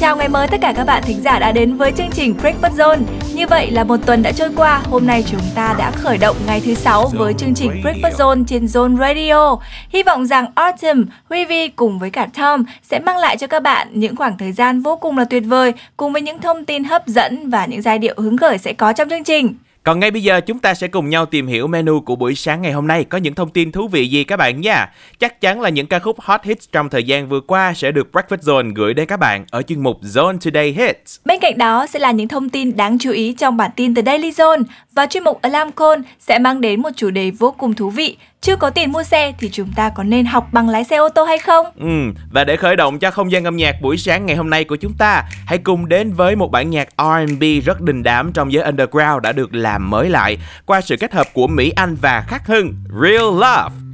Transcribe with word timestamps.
Chào 0.00 0.16
ngày 0.16 0.28
mới 0.28 0.46
tất 0.48 0.56
cả 0.60 0.72
các 0.76 0.84
bạn 0.84 1.02
thính 1.06 1.20
giả 1.22 1.38
đã 1.38 1.52
đến 1.52 1.76
với 1.76 1.92
chương 1.92 2.10
trình 2.12 2.34
Breakfast 2.42 2.76
Zone. 2.76 2.98
Như 3.34 3.46
vậy 3.46 3.70
là 3.70 3.84
một 3.84 3.96
tuần 4.06 4.22
đã 4.22 4.32
trôi 4.32 4.48
qua, 4.56 4.82
hôm 4.90 5.06
nay 5.06 5.24
chúng 5.30 5.40
ta 5.54 5.74
đã 5.78 5.90
khởi 5.90 6.18
động 6.18 6.36
ngày 6.46 6.60
thứ 6.64 6.74
sáu 6.74 7.10
với 7.14 7.34
chương 7.34 7.54
trình 7.54 7.70
Breakfast 7.82 8.10
Zone 8.10 8.44
trên 8.46 8.64
Zone 8.64 8.98
Radio. 8.98 9.56
Hy 9.88 10.02
vọng 10.02 10.26
rằng 10.26 10.46
Autumn, 10.54 11.04
Huy 11.28 11.44
Vi 11.44 11.68
cùng 11.68 11.98
với 11.98 12.10
cả 12.10 12.28
Tom 12.38 12.64
sẽ 12.82 12.98
mang 12.98 13.16
lại 13.16 13.36
cho 13.36 13.46
các 13.46 13.62
bạn 13.62 13.88
những 13.92 14.16
khoảng 14.16 14.38
thời 14.38 14.52
gian 14.52 14.80
vô 14.80 14.96
cùng 14.96 15.18
là 15.18 15.24
tuyệt 15.24 15.42
vời 15.46 15.72
cùng 15.96 16.12
với 16.12 16.22
những 16.22 16.38
thông 16.38 16.64
tin 16.64 16.84
hấp 16.84 17.06
dẫn 17.06 17.50
và 17.50 17.66
những 17.66 17.82
giai 17.82 17.98
điệu 17.98 18.14
hứng 18.16 18.36
khởi 18.36 18.58
sẽ 18.58 18.72
có 18.72 18.92
trong 18.92 19.08
chương 19.08 19.24
trình. 19.24 19.54
Còn 19.84 20.00
ngay 20.00 20.10
bây 20.10 20.22
giờ 20.22 20.40
chúng 20.40 20.58
ta 20.58 20.74
sẽ 20.74 20.88
cùng 20.88 21.08
nhau 21.08 21.26
tìm 21.26 21.46
hiểu 21.46 21.66
menu 21.66 22.00
của 22.00 22.16
buổi 22.16 22.34
sáng 22.34 22.62
ngày 22.62 22.72
hôm 22.72 22.86
nay 22.86 23.04
có 23.04 23.18
những 23.18 23.34
thông 23.34 23.50
tin 23.50 23.72
thú 23.72 23.88
vị 23.88 24.08
gì 24.08 24.24
các 24.24 24.36
bạn 24.36 24.60
nha. 24.60 24.92
Chắc 25.18 25.40
chắn 25.40 25.60
là 25.60 25.68
những 25.68 25.86
ca 25.86 25.98
khúc 25.98 26.20
hot 26.20 26.44
hits 26.44 26.68
trong 26.72 26.88
thời 26.88 27.04
gian 27.04 27.28
vừa 27.28 27.40
qua 27.40 27.74
sẽ 27.74 27.90
được 27.90 28.08
Breakfast 28.12 28.38
Zone 28.38 28.72
gửi 28.74 28.94
đến 28.94 29.06
các 29.06 29.16
bạn 29.16 29.44
ở 29.50 29.62
chuyên 29.62 29.82
mục 29.82 30.02
Zone 30.02 30.38
Today 30.38 30.72
Hits. 30.72 31.16
Bên 31.24 31.40
cạnh 31.40 31.58
đó 31.58 31.86
sẽ 31.86 31.98
là 31.98 32.10
những 32.10 32.28
thông 32.28 32.48
tin 32.48 32.76
đáng 32.76 32.98
chú 32.98 33.10
ý 33.10 33.34
trong 33.38 33.56
bản 33.56 33.70
tin 33.76 33.94
The 33.94 34.02
Daily 34.02 34.30
Zone 34.30 34.62
và 35.00 35.06
chuyên 35.06 35.24
mục 35.24 35.42
Alarm 35.42 35.70
Call 35.70 36.02
sẽ 36.18 36.38
mang 36.38 36.60
đến 36.60 36.82
một 36.82 36.90
chủ 36.96 37.10
đề 37.10 37.30
vô 37.30 37.54
cùng 37.58 37.74
thú 37.74 37.90
vị 37.90 38.16
chưa 38.40 38.56
có 38.56 38.70
tiền 38.70 38.92
mua 38.92 39.02
xe 39.02 39.32
thì 39.38 39.50
chúng 39.52 39.72
ta 39.76 39.88
có 39.88 40.02
nên 40.02 40.26
học 40.26 40.48
bằng 40.52 40.68
lái 40.68 40.84
xe 40.84 40.96
ô 40.96 41.08
tô 41.08 41.24
hay 41.24 41.38
không? 41.38 41.66
Ừ, 41.78 42.20
và 42.32 42.44
để 42.44 42.56
khởi 42.56 42.76
động 42.76 42.98
cho 42.98 43.10
không 43.10 43.32
gian 43.32 43.44
âm 43.44 43.56
nhạc 43.56 43.82
buổi 43.82 43.96
sáng 43.96 44.26
ngày 44.26 44.36
hôm 44.36 44.50
nay 44.50 44.64
của 44.64 44.76
chúng 44.76 44.92
ta, 44.98 45.24
hãy 45.46 45.58
cùng 45.58 45.88
đến 45.88 46.12
với 46.12 46.36
một 46.36 46.50
bản 46.50 46.70
nhạc 46.70 46.88
R&B 46.98 47.42
rất 47.64 47.80
đình 47.80 48.02
đám 48.02 48.32
trong 48.32 48.52
giới 48.52 48.62
underground 48.62 49.22
đã 49.22 49.32
được 49.32 49.54
làm 49.54 49.90
mới 49.90 50.08
lại 50.08 50.38
qua 50.66 50.80
sự 50.80 50.96
kết 50.96 51.12
hợp 51.12 51.26
của 51.32 51.46
Mỹ 51.46 51.70
Anh 51.76 51.96
và 52.00 52.24
Khắc 52.28 52.46
Hưng, 52.46 52.74
Real 53.02 53.24
Love. 53.24 53.89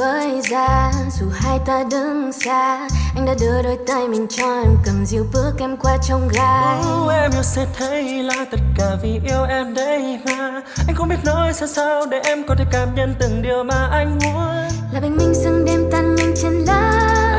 Với 0.00 0.40
ra 0.50 0.92
dù 1.10 1.26
hai 1.32 1.58
ta 1.66 1.84
đứng 1.90 2.32
xa 2.32 2.88
Anh 3.16 3.26
đã 3.26 3.34
đưa 3.40 3.62
đôi 3.62 3.78
tay 3.86 4.08
mình 4.08 4.26
cho 4.30 4.62
em 4.62 4.76
cầm 4.84 5.04
dịu 5.06 5.26
bước 5.32 5.52
em 5.58 5.76
qua 5.76 5.96
trong 6.08 6.28
gai 6.28 6.78
oh, 6.78 7.10
Em 7.12 7.30
yêu 7.32 7.42
sẽ 7.42 7.66
thấy 7.78 8.22
là 8.22 8.46
tất 8.50 8.60
cả 8.78 8.96
vì 9.02 9.20
yêu 9.24 9.44
em 9.48 9.74
đây 9.74 10.18
mà. 10.26 10.60
Anh 10.86 10.96
không 10.96 11.08
biết 11.08 11.16
nói 11.24 11.52
sao 11.52 11.68
sao 11.68 12.06
để 12.10 12.20
em 12.24 12.46
có 12.46 12.54
thể 12.58 12.64
cảm 12.72 12.94
nhận 12.94 13.14
từng 13.18 13.42
điều 13.42 13.64
mà 13.64 13.88
anh 13.92 14.18
muốn. 14.24 14.68
Là 14.92 15.00
bình 15.00 15.16
minh 15.16 15.34
sương 15.34 15.64
đêm 15.64 15.90
tan 15.92 16.14
nhanh 16.14 16.34
trên 16.42 16.52
lá 16.52 16.90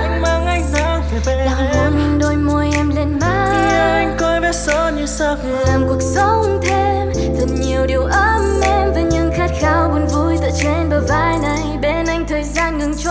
Anh 0.04 0.22
mang 0.22 0.46
ánh 0.46 0.64
nắng 0.74 1.02
về 1.14 1.20
bên 1.26 1.46
Là 1.46 1.54
hôn 1.54 1.94
mình 1.98 2.20
đôi 2.20 2.36
môi 2.36 2.72
em 2.74 2.90
lên 2.96 3.20
má. 3.20 3.52
Yeah, 3.54 3.96
Anh 3.96 4.18
coi 4.20 4.42
vết 4.42 4.56
son 4.56 4.96
như 4.96 5.06
sao 5.06 5.36
Làm 5.68 5.88
cuộc 5.88 6.02
sống 6.02 6.60
thêm 6.64 7.12
thật 7.40 7.48
nhiều 7.62 7.86
điều 7.88 8.04
ấm 8.04 8.42
em 8.64 8.92
Và 8.96 9.02
những 9.02 9.32
khát 9.36 9.52
khao 9.60 9.90
buồn 9.90 10.08
vui 10.08 10.38
tựa 10.42 10.52
trên 10.64 10.90
bờ 10.90 11.02
vai 11.08 11.38
này 11.40 11.78
bên 11.82 11.91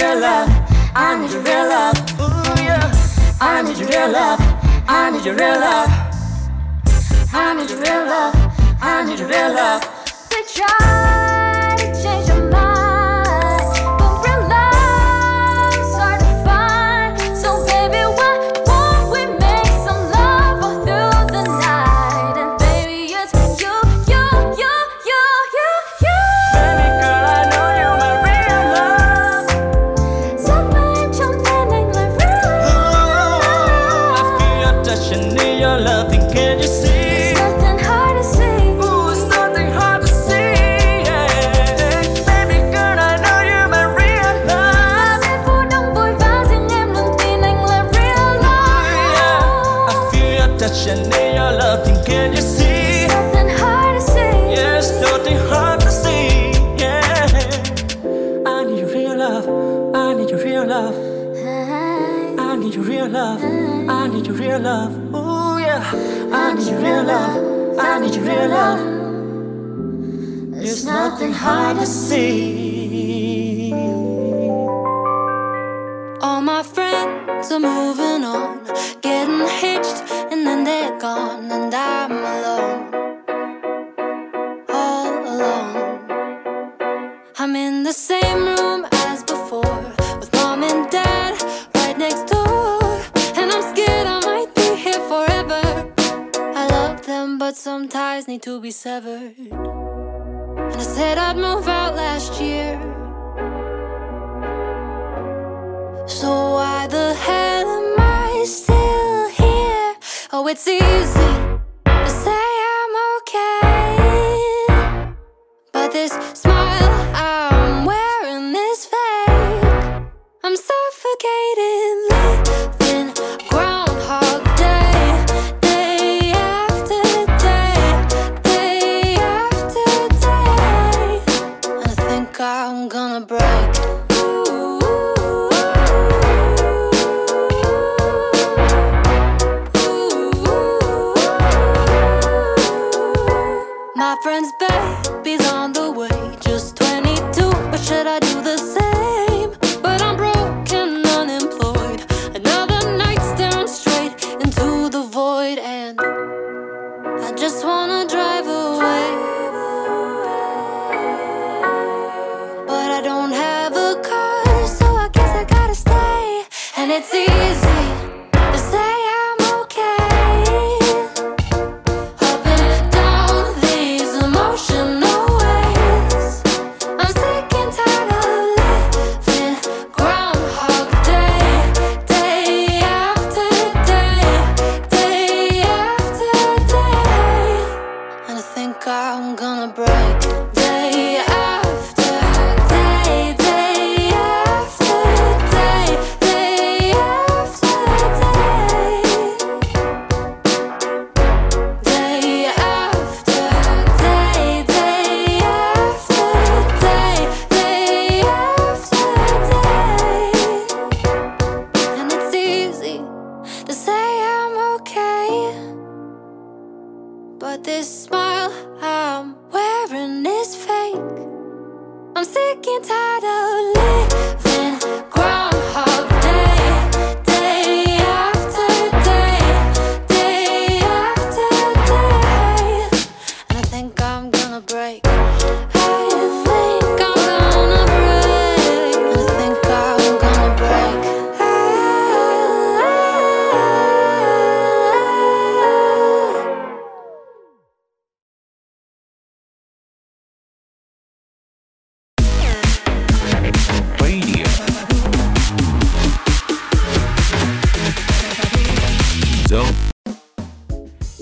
real 0.00 0.20
love. 0.20 0.48
I 0.94 1.18
need 1.18 1.30
your 1.30 1.42
real 1.42 1.68
love. 1.68 1.96
Ooh 2.20 2.62
yeah. 2.62 2.90
I 3.40 3.62
need 3.62 3.76
your 3.76 3.88
real 3.88 4.10
love. 4.10 4.40
I 4.88 5.10
need 5.10 5.24
your 5.24 5.34
real 5.34 5.60
love. 5.60 5.90
I 7.32 7.54
need 7.54 7.70
your 7.70 7.80
real 7.80 8.06
love. 8.06 8.34
I 8.80 9.04
need 9.04 9.18
your 9.18 9.28
real 9.28 9.54
love. 9.54 9.89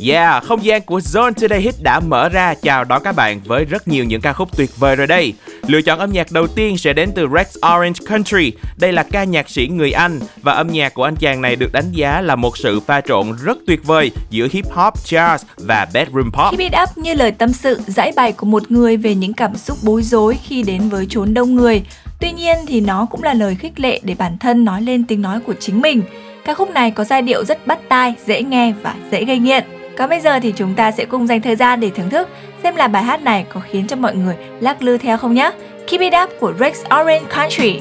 Yeah, 0.06 0.44
không 0.44 0.64
gian 0.64 0.82
của 0.82 0.98
Zone 0.98 1.32
Today 1.32 1.60
Hit 1.60 1.74
đã 1.82 2.00
mở 2.00 2.28
ra 2.28 2.54
chào 2.62 2.84
đón 2.84 3.02
các 3.04 3.16
bạn 3.16 3.40
với 3.44 3.64
rất 3.64 3.88
nhiều 3.88 4.04
những 4.04 4.20
ca 4.20 4.32
khúc 4.32 4.56
tuyệt 4.56 4.70
vời 4.76 4.96
rồi 4.96 5.06
đây. 5.06 5.32
Lựa 5.66 5.82
chọn 5.82 5.98
âm 5.98 6.12
nhạc 6.12 6.32
đầu 6.32 6.46
tiên 6.46 6.78
sẽ 6.78 6.92
đến 6.92 7.10
từ 7.14 7.26
Rex 7.34 7.56
Orange 7.56 8.06
Country. 8.08 8.52
Đây 8.76 8.92
là 8.92 9.02
ca 9.02 9.24
nhạc 9.24 9.50
sĩ 9.50 9.68
người 9.68 9.92
Anh 9.92 10.20
và 10.42 10.52
âm 10.52 10.68
nhạc 10.68 10.94
của 10.94 11.04
anh 11.04 11.16
chàng 11.16 11.40
này 11.40 11.56
được 11.56 11.72
đánh 11.72 11.92
giá 11.92 12.20
là 12.20 12.36
một 12.36 12.58
sự 12.58 12.80
pha 12.80 13.00
trộn 13.00 13.26
rất 13.44 13.58
tuyệt 13.66 13.84
vời 13.84 14.10
giữa 14.30 14.48
hip 14.52 14.64
hop, 14.70 14.94
jazz 14.94 15.38
và 15.56 15.86
bedroom 15.92 16.30
pop. 16.32 16.50
Keep 16.50 16.58
It 16.58 16.72
Up 16.82 16.98
như 16.98 17.14
lời 17.14 17.32
tâm 17.32 17.52
sự, 17.52 17.80
giải 17.86 18.12
bày 18.16 18.32
của 18.32 18.46
một 18.46 18.70
người 18.70 18.96
về 18.96 19.14
những 19.14 19.32
cảm 19.32 19.56
xúc 19.56 19.78
bối 19.82 20.02
rối 20.02 20.38
khi 20.44 20.62
đến 20.62 20.88
với 20.88 21.06
chốn 21.10 21.34
đông 21.34 21.54
người. 21.54 21.82
Tuy 22.20 22.32
nhiên 22.32 22.56
thì 22.66 22.80
nó 22.80 23.06
cũng 23.10 23.22
là 23.22 23.34
lời 23.34 23.54
khích 23.54 23.80
lệ 23.80 24.00
để 24.02 24.14
bản 24.18 24.38
thân 24.38 24.64
nói 24.64 24.82
lên 24.82 25.04
tiếng 25.04 25.22
nói 25.22 25.40
của 25.40 25.54
chính 25.60 25.80
mình. 25.80 26.02
Ca 26.44 26.54
khúc 26.54 26.70
này 26.70 26.90
có 26.90 27.04
giai 27.04 27.22
điệu 27.22 27.44
rất 27.44 27.66
bắt 27.66 27.78
tai, 27.88 28.14
dễ 28.26 28.42
nghe 28.42 28.72
và 28.82 28.94
dễ 29.10 29.24
gây 29.24 29.38
nghiện. 29.38 29.64
Còn 29.98 30.10
bây 30.10 30.20
giờ 30.20 30.40
thì 30.42 30.52
chúng 30.52 30.74
ta 30.74 30.92
sẽ 30.92 31.04
cùng 31.04 31.26
dành 31.26 31.42
thời 31.42 31.56
gian 31.56 31.80
để 31.80 31.90
thưởng 31.90 32.10
thức 32.10 32.28
xem 32.62 32.76
là 32.76 32.88
bài 32.88 33.02
hát 33.02 33.22
này 33.22 33.46
có 33.54 33.60
khiến 33.70 33.86
cho 33.86 33.96
mọi 33.96 34.16
người 34.16 34.36
lắc 34.60 34.82
lư 34.82 34.98
theo 34.98 35.16
không 35.16 35.34
nhé. 35.34 35.50
Keep 35.86 36.00
It 36.00 36.12
Up 36.22 36.30
của 36.40 36.52
Rex 36.60 36.74
Orange 37.00 37.24
Country. 37.34 37.80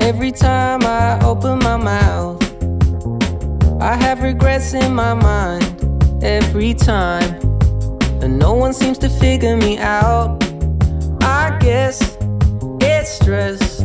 Every 0.00 0.30
time 0.30 0.80
I 0.82 1.26
open 1.28 1.58
my 1.58 1.76
mouth, 1.84 2.42
I 3.80 3.96
have 4.06 4.22
regrets 4.22 4.74
in 4.74 4.96
my 4.96 5.14
mind. 5.14 5.64
Every 6.22 6.74
time, 6.86 7.40
and 8.22 8.42
no 8.42 8.52
one 8.52 8.72
seems 8.72 8.98
to 8.98 9.08
figure 9.20 9.56
me 9.56 9.76
out. 9.78 10.44
I 11.20 11.50
guess 11.60 12.16
it's 12.80 13.10
stress. 13.22 13.84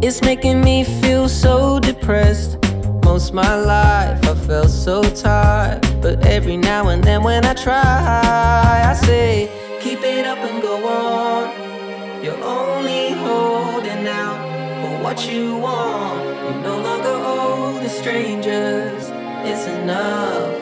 It's 0.00 0.22
making 0.22 0.64
me 0.64 0.84
feel 0.84 1.28
so 1.28 1.80
depressed. 1.80 2.61
Most 3.04 3.34
my 3.34 3.54
life 3.54 4.24
I 4.28 4.34
felt 4.34 4.70
so 4.70 5.02
tired, 5.02 5.80
but 6.00 6.24
every 6.26 6.56
now 6.56 6.88
and 6.88 7.02
then 7.02 7.22
when 7.22 7.44
I 7.44 7.54
try, 7.54 8.84
I 8.90 8.94
say, 8.94 9.50
keep 9.80 10.00
it 10.02 10.26
up 10.26 10.38
and 10.38 10.62
go 10.62 10.76
on. 10.86 12.24
You're 12.24 12.42
only 12.42 13.10
holding 13.10 14.06
out 14.06 14.38
for 14.80 15.02
what 15.04 15.30
you 15.30 15.56
want. 15.56 16.24
You 16.44 16.62
no 16.62 16.80
longer 16.80 17.16
owe 17.34 17.80
the 17.82 17.88
strangers. 17.88 19.10
It's 19.44 19.66
enough. 19.66 20.54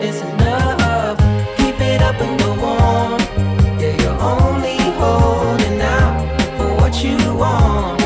It's 0.00 0.20
enough. 0.20 1.18
Keep 1.56 1.80
it 1.80 2.00
up 2.00 2.20
and 2.20 2.38
go 2.40 2.52
on. 2.52 3.20
Yeah, 3.80 4.00
you're 4.02 4.20
only 4.20 4.78
holding 5.02 5.80
out 5.80 6.40
for 6.56 6.70
what 6.80 7.02
you 7.02 7.18
want. 7.34 7.97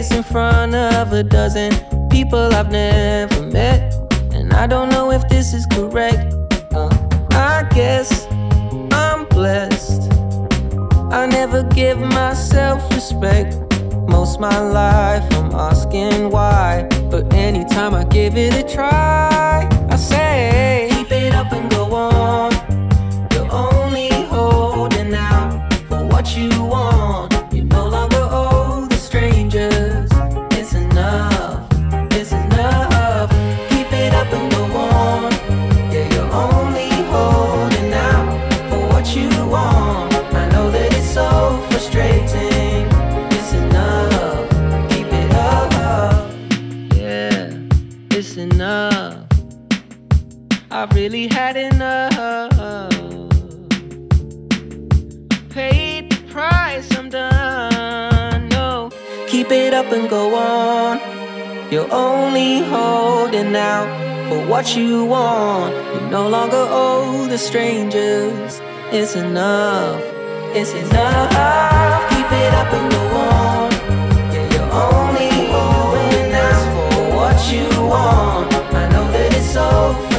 In 0.00 0.16
in 0.16 0.22
front 0.22 0.74
of 0.74 1.12
a 1.12 1.22
dozen 1.22 1.70
people 2.08 2.54
I've 2.54 2.70
never 2.70 3.42
met. 3.42 3.94
And 4.32 4.52
I 4.54 4.66
don't 4.66 4.88
know 4.88 5.10
if 5.10 5.28
this 5.28 5.52
is 5.52 5.66
correct. 5.66 6.32
Uh, 6.72 6.88
I 7.32 7.68
guess 7.74 8.26
I'm 8.92 9.26
blessed. 9.26 10.10
I 11.12 11.26
never 11.26 11.64
give 11.64 11.98
myself 11.98 12.82
respect. 12.94 13.54
Most 14.08 14.40
my 14.40 14.58
life 14.60 15.24
I'm 15.34 15.52
asking 15.54 16.30
why. 16.30 16.88
But 17.10 17.34
anytime 17.34 17.94
I 17.94 18.04
give 18.04 18.38
it 18.38 18.54
a 18.54 18.74
try, 18.74 19.68
I 19.90 19.96
say, 19.96 20.88
keep 20.92 21.10
it 21.12 21.34
up 21.34 21.52
and 21.52 21.70
go 21.70 21.94
on. 21.94 22.49
You're 61.70 61.92
only 61.92 62.62
holding 62.62 63.54
out 63.54 63.86
for 64.28 64.44
what 64.44 64.76
you 64.76 65.04
want. 65.04 65.72
You 65.94 66.10
no 66.10 66.28
longer 66.28 66.66
owe 66.68 67.28
the 67.28 67.38
strangers. 67.38 68.60
It's 68.90 69.14
enough. 69.14 70.02
It's 70.52 70.72
enough. 70.72 72.10
Keep 72.10 72.26
it 72.26 72.54
up 72.54 72.72
and 72.72 72.90
go 72.90 72.98
on. 72.98 73.70
Yeah, 74.34 74.52
you're 74.52 74.72
only 74.72 75.30
holding 75.54 76.32
out 76.32 76.92
for 76.92 77.16
what 77.16 77.52
you 77.52 77.68
want. 77.86 78.52
I 78.74 78.88
know 78.88 79.06
that 79.12 79.32
it's 79.36 79.52
so 79.52 80.09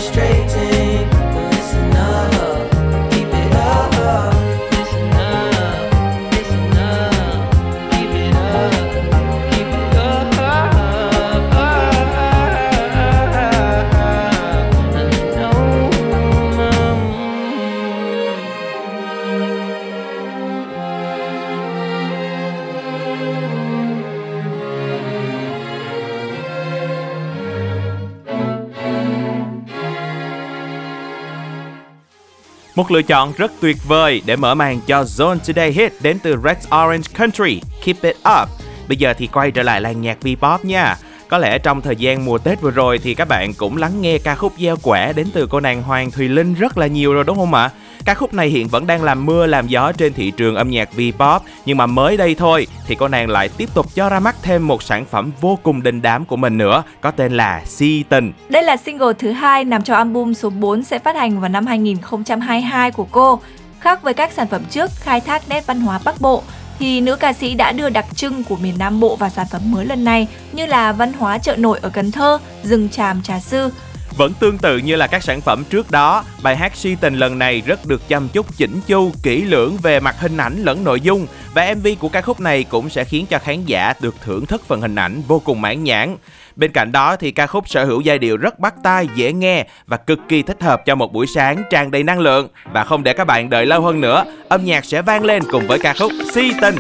Một 32.82 32.92
lựa 32.92 33.02
chọn 33.02 33.34
rất 33.38 33.52
tuyệt 33.60 33.78
vời 33.88 34.22
để 34.26 34.36
mở 34.36 34.56
màn 34.56 34.80
cho 34.88 35.04
Zone 35.04 35.38
Today 35.48 35.72
Hit 35.72 35.94
đến 36.02 36.20
từ 36.20 36.38
Rex 36.44 36.58
Orange 36.66 37.08
Country, 37.18 37.62
Keep 37.86 38.02
It 38.02 38.16
Up. 38.42 38.50
Bây 38.88 38.98
giờ 38.98 39.14
thì 39.18 39.28
quay 39.28 39.52
trở 39.52 39.64
lại 39.64 39.82
làng 39.82 40.02
nhạc 40.02 40.18
V-pop 40.22 40.58
nha. 40.64 40.96
Có 41.28 41.38
lẽ 41.38 41.58
trong 41.60 41.82
thời 41.82 41.96
gian 41.96 42.26
mùa 42.26 42.38
Tết 42.38 42.62
vừa 42.62 42.72
rồi 42.72 43.00
thì 43.00 43.14
các 43.14 43.28
bạn 43.28 43.54
cũng 43.54 43.78
lắng 43.78 44.02
nghe 44.02 44.18
ca 44.18 44.36
khúc 44.36 44.54
gieo 44.60 44.76
quẻ 44.84 45.14
đến 45.14 45.28
từ 45.34 45.48
cô 45.50 45.60
nàng 45.60 45.84
Hoàng 45.84 46.12
Thùy 46.12 46.30
Linh 46.30 46.54
rất 46.54 46.78
là 46.78 46.88
nhiều 46.88 47.14
rồi 47.14 47.24
đúng 47.24 47.38
không 47.38 47.54
ạ? 47.54 47.70
Ca 48.06 48.14
khúc 48.14 48.34
này 48.34 48.50
hiện 48.50 48.68
vẫn 48.68 48.88
đang 48.88 49.04
làm 49.04 49.26
mưa 49.26 49.46
làm 49.46 49.68
gió 49.68 49.92
trên 49.92 50.14
thị 50.14 50.32
trường 50.32 50.56
âm 50.56 50.70
nhạc 50.70 50.90
V-pop 50.96 51.40
nhưng 51.66 51.78
mà 51.78 51.86
mới 51.86 52.18
đây 52.18 52.36
thôi 52.36 52.68
thì 52.88 52.96
cô 52.96 53.08
nàng 53.08 53.30
lại 53.30 53.50
tiếp 53.50 53.70
tục 53.74 53.96
cho 53.96 54.10
ra 54.10 54.20
mắt 54.20 54.36
thêm 54.42 54.68
một 54.68 54.84
sản 54.84 55.06
phẩm 55.06 55.32
vô 55.42 55.60
cùng 55.64 55.84
đình 55.84 56.02
đám 56.02 56.26
của 56.26 56.36
mình 56.36 56.58
nữa 56.58 56.84
có 57.02 57.12
tên 57.12 57.38
là 57.38 57.62
Si 57.66 58.04
Tình. 58.10 58.34
Đây 58.50 58.64
là 58.64 58.78
single 58.78 59.14
thứ 59.20 59.32
hai 59.32 59.66
nằm 59.66 59.82
trong 59.82 59.98
album 59.98 60.34
số 60.34 60.50
4 60.50 60.84
sẽ 60.84 61.00
phát 61.00 61.16
hành 61.16 61.40
vào 61.40 61.50
năm 61.50 61.66
2022 61.66 62.92
của 62.92 63.08
cô. 63.12 63.40
Khác 63.80 64.04
với 64.04 64.14
các 64.14 64.32
sản 64.32 64.48
phẩm 64.48 64.62
trước 64.70 64.92
khai 64.96 65.22
thác 65.22 65.50
nét 65.50 65.66
văn 65.68 65.82
hóa 65.82 66.00
Bắc 66.06 66.22
Bộ, 66.22 66.44
thì 66.80 67.02
nữ 67.02 67.16
ca 67.16 67.34
sĩ 67.34 67.54
đã 67.54 67.72
đưa 67.72 67.90
đặc 67.90 68.06
trưng 68.16 68.44
của 68.44 68.56
miền 68.56 68.76
Nam 68.78 69.00
Bộ 69.00 69.16
vào 69.16 69.30
sản 69.30 69.46
phẩm 69.52 69.62
mới 69.66 69.86
lần 69.86 70.04
này 70.04 70.28
như 70.52 70.66
là 70.66 70.92
văn 70.92 71.14
hóa 71.14 71.38
chợ 71.38 71.56
nổi 71.56 71.80
ở 71.82 71.90
Cần 71.90 72.12
Thơ, 72.12 72.38
rừng 72.64 72.90
tràm 72.90 73.22
trà 73.22 73.40
sư. 73.40 73.70
Vẫn 74.18 74.34
tương 74.40 74.58
tự 74.58 74.78
như 74.78 74.96
là 74.96 75.08
các 75.08 75.24
sản 75.24 75.42
phẩm 75.42 75.64
trước 75.70 75.92
đó, 75.92 76.24
bài 76.44 76.56
hát 76.56 76.76
Si 76.76 76.96
Tình 76.96 77.16
lần 77.16 77.40
này 77.40 77.62
rất 77.66 77.86
được 77.86 78.08
chăm 78.08 78.28
chút 78.30 78.58
chỉnh 78.58 78.80
chu, 78.88 79.12
kỹ 79.24 79.42
lưỡng 79.42 79.78
về 79.78 80.00
mặt 80.00 80.16
hình 80.20 80.38
ảnh 80.38 80.64
lẫn 80.64 80.84
nội 80.84 81.02
dung 81.02 81.28
và 81.54 81.74
MV 81.76 81.88
của 82.00 82.10
ca 82.10 82.22
khúc 82.22 82.40
này 82.40 82.64
cũng 82.64 82.90
sẽ 82.90 83.04
khiến 83.04 83.26
cho 83.30 83.40
khán 83.40 83.66
giả 83.66 83.94
được 84.02 84.16
thưởng 84.24 84.46
thức 84.46 84.62
phần 84.68 84.82
hình 84.82 84.96
ảnh 84.96 85.22
vô 85.28 85.40
cùng 85.40 85.62
mãn 85.62 85.84
nhãn. 85.84 86.16
Bên 86.56 86.72
cạnh 86.72 86.92
đó 86.92 87.16
thì 87.16 87.32
ca 87.32 87.48
khúc 87.48 87.70
sở 87.70 87.86
hữu 87.86 88.02
giai 88.02 88.20
điệu 88.20 88.38
rất 88.38 88.60
bắt 88.60 88.74
tai, 88.84 89.08
dễ 89.16 89.34
nghe 89.34 89.68
và 89.88 89.98
cực 89.98 90.20
kỳ 90.30 90.42
thích 90.42 90.62
hợp 90.62 90.86
cho 90.86 90.96
một 90.96 91.14
buổi 91.14 91.28
sáng 91.28 91.64
tràn 91.70 91.92
đầy 91.92 92.04
năng 92.04 92.20
lượng. 92.20 92.48
Và 92.74 92.84
không 92.84 93.04
để 93.04 93.14
các 93.14 93.28
bạn 93.28 93.50
đợi 93.50 93.66
lâu 93.66 93.82
hơn 93.82 94.02
nữa, 94.02 94.24
âm 94.50 94.66
nhạc 94.66 94.86
sẽ 94.86 95.02
vang 95.02 95.24
lên 95.24 95.44
cùng 95.52 95.68
với 95.68 95.80
ca 95.80 95.94
khúc 96.00 96.12
Si 96.34 96.52
Tình. 96.62 96.76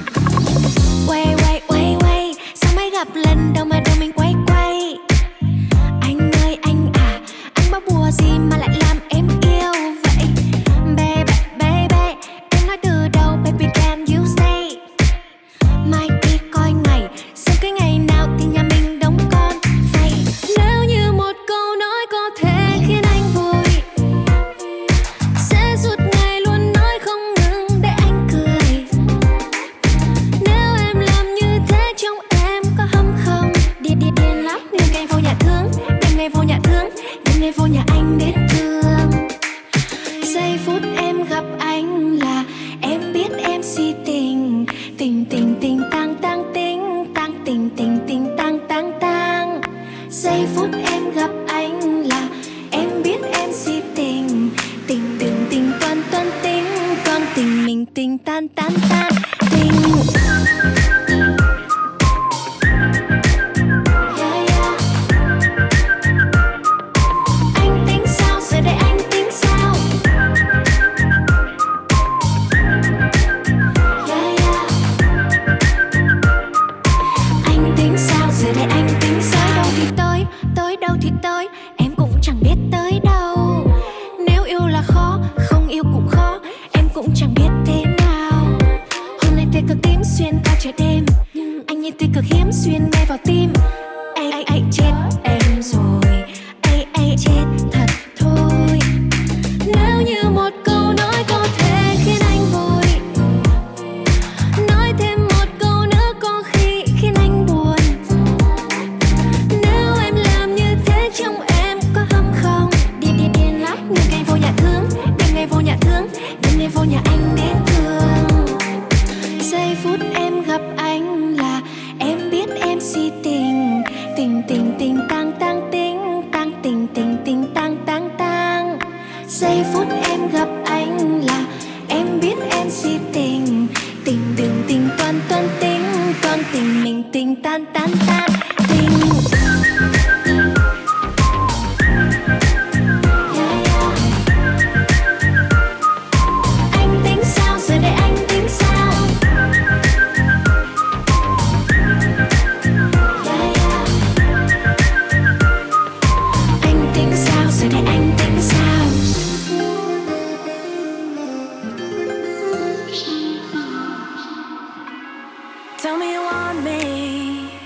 Tell 165.81 165.97
me 165.97 166.11
you 166.11 166.21
want 166.21 166.63
me, 166.63 167.59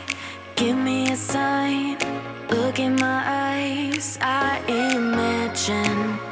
give 0.55 0.77
me 0.77 1.11
a 1.11 1.17
sign. 1.17 1.97
Look 2.49 2.79
in 2.79 2.95
my 2.95 3.21
eyes, 3.27 4.17
I 4.21 4.63
imagine 4.69 6.24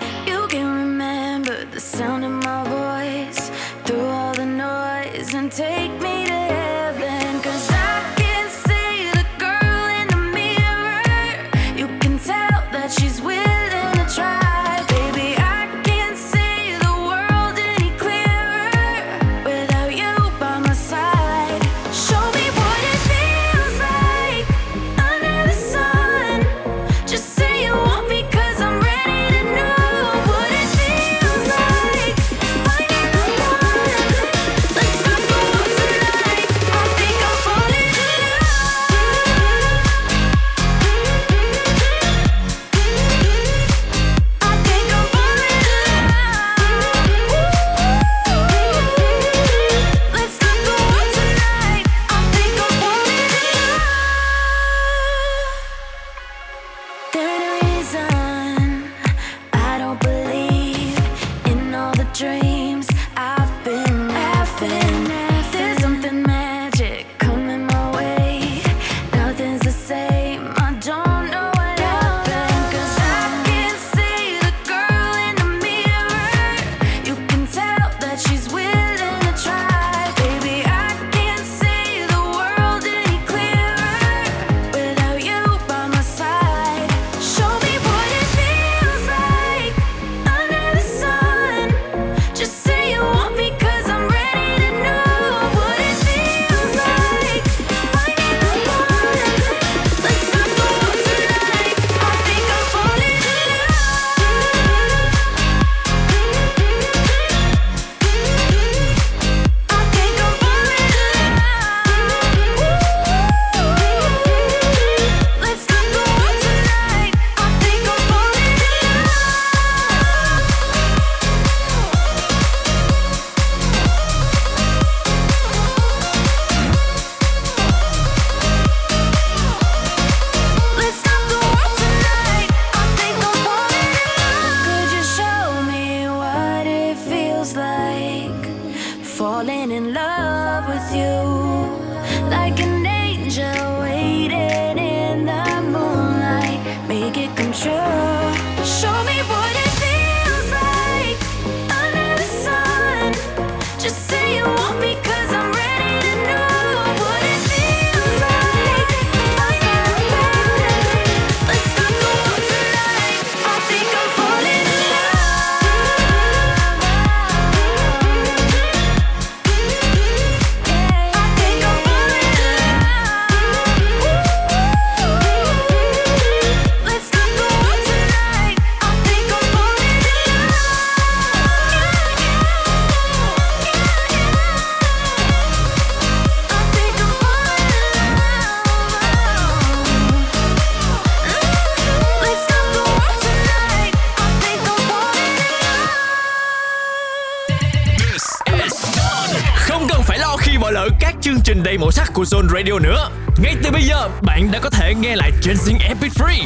Zone 202.23 202.47
Radio 202.47 202.79
nữa. 202.79 203.09
Ngay 203.37 203.55
từ 203.63 203.71
bây 203.71 203.81
giờ, 203.81 204.09
bạn 204.21 204.51
đã 204.51 204.59
có 204.59 204.69
thể 204.69 204.93
nghe 204.95 205.15
lại 205.15 205.31
trên 205.41 205.55
Zing 205.55 205.77
Epic 205.87 206.11
Free 206.11 206.45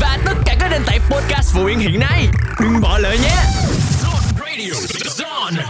và 0.00 0.18
tất 0.26 0.34
cả 0.46 0.56
các 0.60 0.68
nền 0.70 0.82
tảng 0.86 1.00
podcast 1.10 1.54
phổ 1.54 1.64
biến 1.64 1.78
hiện 1.78 2.00
nay. 2.00 2.26
Đừng 2.60 2.80
bỏ 2.80 2.98
lỡ 2.98 3.16
nhé. 3.22 3.36
Zone 4.02 4.46
Radio, 4.46 4.74
Zone. 5.18 5.62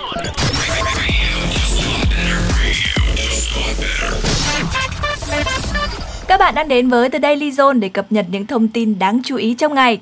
Các 6.28 6.38
bạn 6.40 6.54
đang 6.54 6.68
đến 6.68 6.88
với 6.88 7.10
The 7.10 7.18
Daily 7.22 7.50
Zone 7.50 7.80
để 7.80 7.88
cập 7.88 8.12
nhật 8.12 8.26
những 8.30 8.46
thông 8.46 8.68
tin 8.68 8.98
đáng 8.98 9.20
chú 9.24 9.36
ý 9.36 9.54
trong 9.54 9.74
ngày. 9.74 10.00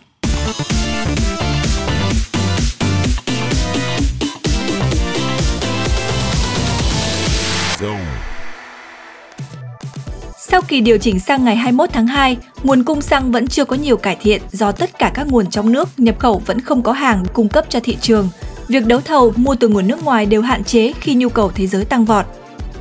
Sau 10.52 10.62
kỳ 10.68 10.80
điều 10.80 10.98
chỉnh 10.98 11.20
sang 11.20 11.44
ngày 11.44 11.56
21 11.56 11.90
tháng 11.92 12.06
2, 12.06 12.36
nguồn 12.62 12.84
cung 12.84 13.02
xăng 13.02 13.32
vẫn 13.32 13.48
chưa 13.48 13.64
có 13.64 13.76
nhiều 13.76 13.96
cải 13.96 14.16
thiện 14.20 14.42
do 14.50 14.72
tất 14.72 14.98
cả 14.98 15.10
các 15.14 15.26
nguồn 15.26 15.50
trong 15.50 15.72
nước 15.72 15.88
nhập 15.96 16.18
khẩu 16.18 16.42
vẫn 16.46 16.60
không 16.60 16.82
có 16.82 16.92
hàng 16.92 17.24
cung 17.32 17.48
cấp 17.48 17.64
cho 17.68 17.80
thị 17.80 17.96
trường. 18.00 18.28
Việc 18.68 18.86
đấu 18.86 19.00
thầu 19.00 19.32
mua 19.36 19.54
từ 19.54 19.68
nguồn 19.68 19.88
nước 19.88 20.04
ngoài 20.04 20.26
đều 20.26 20.42
hạn 20.42 20.64
chế 20.64 20.92
khi 21.00 21.14
nhu 21.14 21.28
cầu 21.28 21.50
thế 21.54 21.66
giới 21.66 21.84
tăng 21.84 22.04
vọt. 22.04 22.26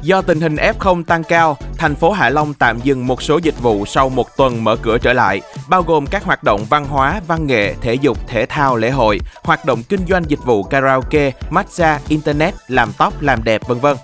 Do 0.02 0.22
tình 0.22 0.42
hình 0.42 0.56
F0 0.56 1.04
tăng 1.04 1.24
cao, 1.24 1.58
thành 1.78 1.96
phố 1.96 2.12
Hạ 2.12 2.30
Long 2.30 2.54
tạm 2.54 2.80
dừng 2.84 3.08
một 3.08 3.22
số 3.22 3.38
dịch 3.38 3.62
vụ 3.62 3.86
sau 3.86 4.10
một 4.10 4.38
tuần 4.38 4.64
mở 4.64 4.76
cửa 4.76 4.98
trở 4.98 5.14
lại, 5.14 5.42
bao 5.70 5.84
gồm 5.84 6.06
các 6.06 6.24
hoạt 6.24 6.44
động 6.44 6.66
văn 6.70 6.86
hóa, 6.86 7.22
văn 7.28 7.48
nghệ, 7.48 7.74
thể 7.82 7.94
dục, 7.94 8.28
thể 8.28 8.46
thao, 8.46 8.76
lễ 8.76 8.90
hội, 8.90 9.20
hoạt 9.44 9.66
động 9.66 9.84
kinh 9.90 10.02
doanh 10.10 10.24
dịch 10.28 10.44
vụ 10.46 10.64
karaoke, 10.64 11.32
massage, 11.50 12.04
internet, 12.08 12.54
làm 12.68 12.92
tóc, 12.98 13.22
làm 13.22 13.44
đẹp, 13.44 13.62
vân 13.68 13.80
vân. 13.80 13.98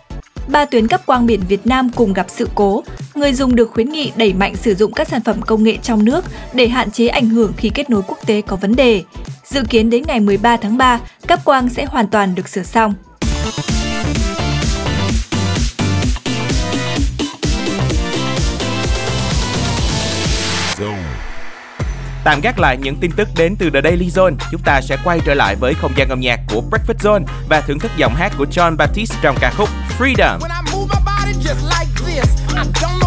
Ba 0.48 0.66
tuyến 0.66 0.88
cấp 0.88 1.06
quang 1.06 1.26
biển 1.26 1.42
Việt 1.48 1.68
Nam 1.68 1.90
cùng 1.96 2.14
gặp 2.14 2.26
sự 2.30 2.50
cố. 2.56 2.84
Người 3.16 3.34
dùng 3.34 3.56
được 3.56 3.72
khuyến 3.72 3.90
nghị 3.90 4.12
đẩy 4.16 4.34
mạnh 4.34 4.56
sử 4.56 4.76
dụng 4.76 4.92
các 4.92 5.08
sản 5.08 5.22
phẩm 5.24 5.42
công 5.42 5.64
nghệ 5.64 5.78
trong 5.82 6.06
nước 6.06 6.26
để 6.54 6.68
hạn 6.68 6.92
chế 6.92 7.08
ảnh 7.08 7.30
hưởng 7.30 7.54
khi 7.58 7.70
kết 7.70 7.90
nối 7.90 8.02
quốc 8.08 8.18
tế 8.26 8.42
có 8.42 8.56
vấn 8.56 8.76
đề. 8.76 9.04
Dự 9.44 9.64
kiến 9.70 9.90
đến 9.90 10.04
ngày 10.08 10.20
13 10.20 10.58
tháng 10.58 10.78
3, 10.78 11.00
cấp 11.28 11.40
quang 11.46 11.70
sẽ 11.70 11.86
hoàn 11.86 12.08
toàn 12.08 12.36
được 12.36 12.48
sửa 12.48 12.64
xong. 12.64 12.94
Tạm 22.24 22.42
gác 22.42 22.60
lại 22.60 22.78
những 22.78 22.96
tin 22.96 23.12
tức 23.12 23.30
đến 23.36 23.56
từ 23.56 23.70
The 23.70 23.82
Daily 23.84 24.08
Zone, 24.08 24.36
chúng 24.52 24.62
ta 24.66 24.82
sẽ 24.82 24.98
quay 25.04 25.20
trở 25.26 25.34
lại 25.34 25.56
với 25.56 25.74
không 25.74 25.92
gian 25.96 26.10
âm 26.10 26.20
nhạc 26.20 26.40
của 26.48 26.62
Breakfast 26.72 27.00
Zone 27.00 27.24
và 27.50 27.62
thưởng 27.62 27.80
thức 27.80 27.92
giọng 27.98 28.16
hát 28.16 28.34
của 28.38 28.46
John 28.52 28.76
Baptiste 28.78 29.18
trong 29.22 29.36
ca 29.42 29.52
khúc 29.58 29.70
Freedom. 30.00 30.40
When 30.40 30.50
I 30.50 30.74
move 30.74 30.88
my 30.94 31.00
body 31.06 31.34
just 31.34 31.64
like 31.64 31.90
this, 32.06 32.30
I 32.56 32.64
don't 32.82 33.00
know 33.00 33.07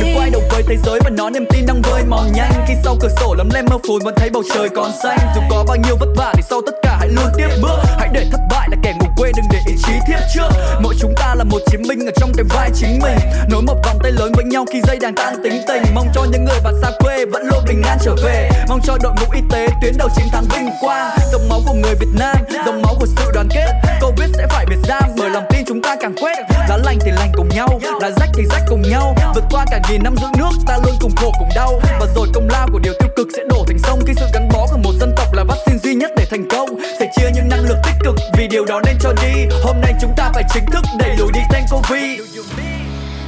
mình 0.00 0.16
quay 0.18 0.30
đầu 0.30 0.42
với 0.50 0.62
thế 0.68 0.76
giới 0.84 1.00
và 1.04 1.10
nó 1.10 1.30
niềm 1.30 1.44
tin 1.50 1.66
đang 1.66 1.82
vơi 1.82 2.04
mòn 2.04 2.32
nhanh. 2.32 2.52
Khi 2.68 2.74
sau 2.84 2.96
cửa 3.00 3.08
sổ 3.20 3.34
lấm 3.34 3.48
lem 3.54 3.64
mơ 3.70 3.76
phùn 3.86 4.02
vẫn 4.04 4.14
thấy 4.16 4.30
bầu 4.30 4.42
trời 4.54 4.68
còn 4.68 4.92
xanh. 5.02 5.18
Dù 5.34 5.40
có 5.50 5.64
bao 5.68 5.76
nhiêu 5.76 5.96
vất 6.00 6.08
vả 6.16 6.32
thì 6.36 6.42
sau 6.50 6.60
tất 6.66 6.72
cả 6.82 6.96
hãy 7.00 7.08
luôn 7.08 7.26
tiếp 7.36 7.48
bước. 7.62 7.78
Hãy 7.98 8.08
để 8.12 8.26
thất 8.32 8.40
bại 8.50 8.68
là 8.70 8.76
kẻ 8.82 8.94
ngủ 9.00 9.06
quên 9.16 9.32
đừng 9.36 9.46
để 9.52 9.58
ý 9.66 9.74
chí 9.86 9.92
thiết 10.06 10.18
trước. 10.34 10.48
Mỗi 10.80 10.94
chúng 11.00 11.14
ta 11.16 11.34
là 11.34 11.44
một 11.44 11.58
chiến 11.70 11.82
binh 11.88 12.06
ở 12.06 12.12
trong 12.16 12.32
cái 12.36 12.44
vai 12.48 12.70
chính 12.74 12.98
mình. 13.02 13.18
Nối 13.50 13.62
một 13.62 13.76
vòng 13.84 13.98
tay 14.02 14.12
lớn 14.12 14.32
với 14.36 14.44
nhau 14.44 14.64
khi 14.72 14.80
dây 14.86 14.98
đàn 14.98 15.14
tan 15.14 15.42
tính 15.44 15.62
tình. 15.68 15.82
Mong 15.94 16.08
cho 16.14 16.24
những 16.24 16.44
người 16.44 16.60
bạn 16.64 16.74
xa 16.82 16.90
quê 16.98 17.24
vẫn 17.24 17.42
luôn 17.46 17.64
bình 17.68 17.82
an 17.82 17.98
trở 18.02 18.14
về. 18.24 18.50
Mong 18.68 18.80
cho 18.84 18.96
đội 19.02 19.12
ngũ 19.20 19.26
y 19.34 19.40
tế 19.50 19.68
tuyến 19.82 19.94
đầu 19.98 20.08
chiến 20.16 20.26
thắng 20.32 20.44
vinh 20.54 20.70
quang. 20.80 21.10
Dòng 21.32 21.48
máu 21.48 21.60
của 21.66 21.74
người 21.74 21.94
Việt 21.94 22.12
Nam, 22.18 22.36
dòng 22.66 22.82
máu 22.82 22.94
của 23.00 23.06
sự 23.16 23.30
đoàn 23.34 23.48
kết. 23.54 23.72
Covid 24.00 24.30
sẽ 24.34 24.46
phải 24.50 24.66
biệt 24.66 24.78
giam 24.88 25.02
bởi 25.18 25.30
lòng 25.30 25.44
tin 25.50 25.64
chúng 25.66 25.82
ta 25.82 25.96
càng 26.00 26.14
quét. 26.22 26.38
Lá 26.68 26.76
lành 26.84 26.98
thì 27.00 27.10
lành 27.10 27.32
cùng 27.34 27.48
nhau, 27.48 27.80
lá 28.00 28.10
rách 28.20 28.30
thì 28.34 28.44
rách 28.50 28.62
cùng 28.68 28.82
nhau. 28.82 29.14
Vượt 29.34 29.44
qua 29.50 29.64
cả 29.70 29.80
nghìn 29.90 30.02
năm 30.02 30.16
giữ 30.16 30.26
nước 30.38 30.50
ta 30.66 30.78
luôn 30.84 30.94
cùng 31.00 31.14
khổ 31.16 31.32
cùng 31.38 31.48
đau. 31.54 31.80
Và 32.00 32.06
rồi 32.14 32.28
công 32.34 32.48
lao 32.50 32.68
của 32.72 32.78
điều 32.78 32.92
tiêu 32.98 33.08
cực 33.16 33.28
sẽ 33.36 33.42
đổ 33.48 33.64
thành 33.66 33.78
sông 33.78 34.00
Khi 34.06 34.12
sự 34.16 34.26
gắn 34.34 34.48
bó 34.48 34.66
của 34.70 34.76
một 34.76 34.92
dân 35.00 35.12
tộc 35.16 35.32
là 35.32 35.44
vaccine 35.44 35.78
duy 35.78 35.94
nhất 35.94 36.10
để 36.16 36.26
thành 36.30 36.48
công. 36.48 36.68
Sẽ 37.00 37.10
chia 37.16 37.30
những 37.34 37.48
năng 37.48 37.64
lượng 37.64 37.78
tích 37.84 37.94
cực 38.04 38.14
vì 38.38 38.48
điều 38.48 38.64
đó 38.64 38.80
nên 38.86 38.96
cho 39.00 39.12
đi. 39.22 39.46
Hôm 39.64 39.80
nay 39.80 39.94
chúng 40.00 40.12
ta 40.16 40.30
phải 40.34 40.42
chính 40.54 40.66
thức 40.66 40.84
đẩy 40.98 41.16
lùi 41.16 41.32
đi 41.32 41.40
tên 41.52 41.62
Covid. 41.70 42.20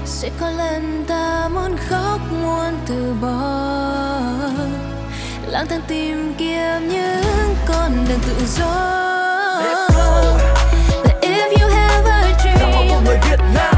Sẽ 0.05 0.31
có 0.41 0.51
lần 0.51 1.05
ta 1.09 1.49
muốn 1.55 1.77
khóc 1.89 2.21
muốn 2.43 2.75
từ 2.89 3.15
bỏ. 3.23 3.51
Lang 5.47 5.67
thang 5.67 5.81
tìm 5.89 6.35
kiếm 6.39 6.89
những 6.89 7.55
con 7.67 8.07
đường 8.09 8.19
tự 8.27 8.47
do. 8.59 8.97
But 11.05 11.15
if 11.23 11.61
you 11.61 11.69
have 11.69 12.11
a 12.11 12.39
dream 12.43 13.05
người 13.05 13.19
Việt 13.31 13.41
Nam 13.55 13.76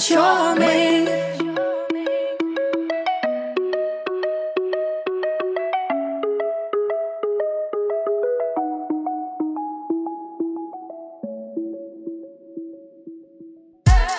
trước 0.00 0.16
luôn 0.16 0.58
dành 0.60 1.04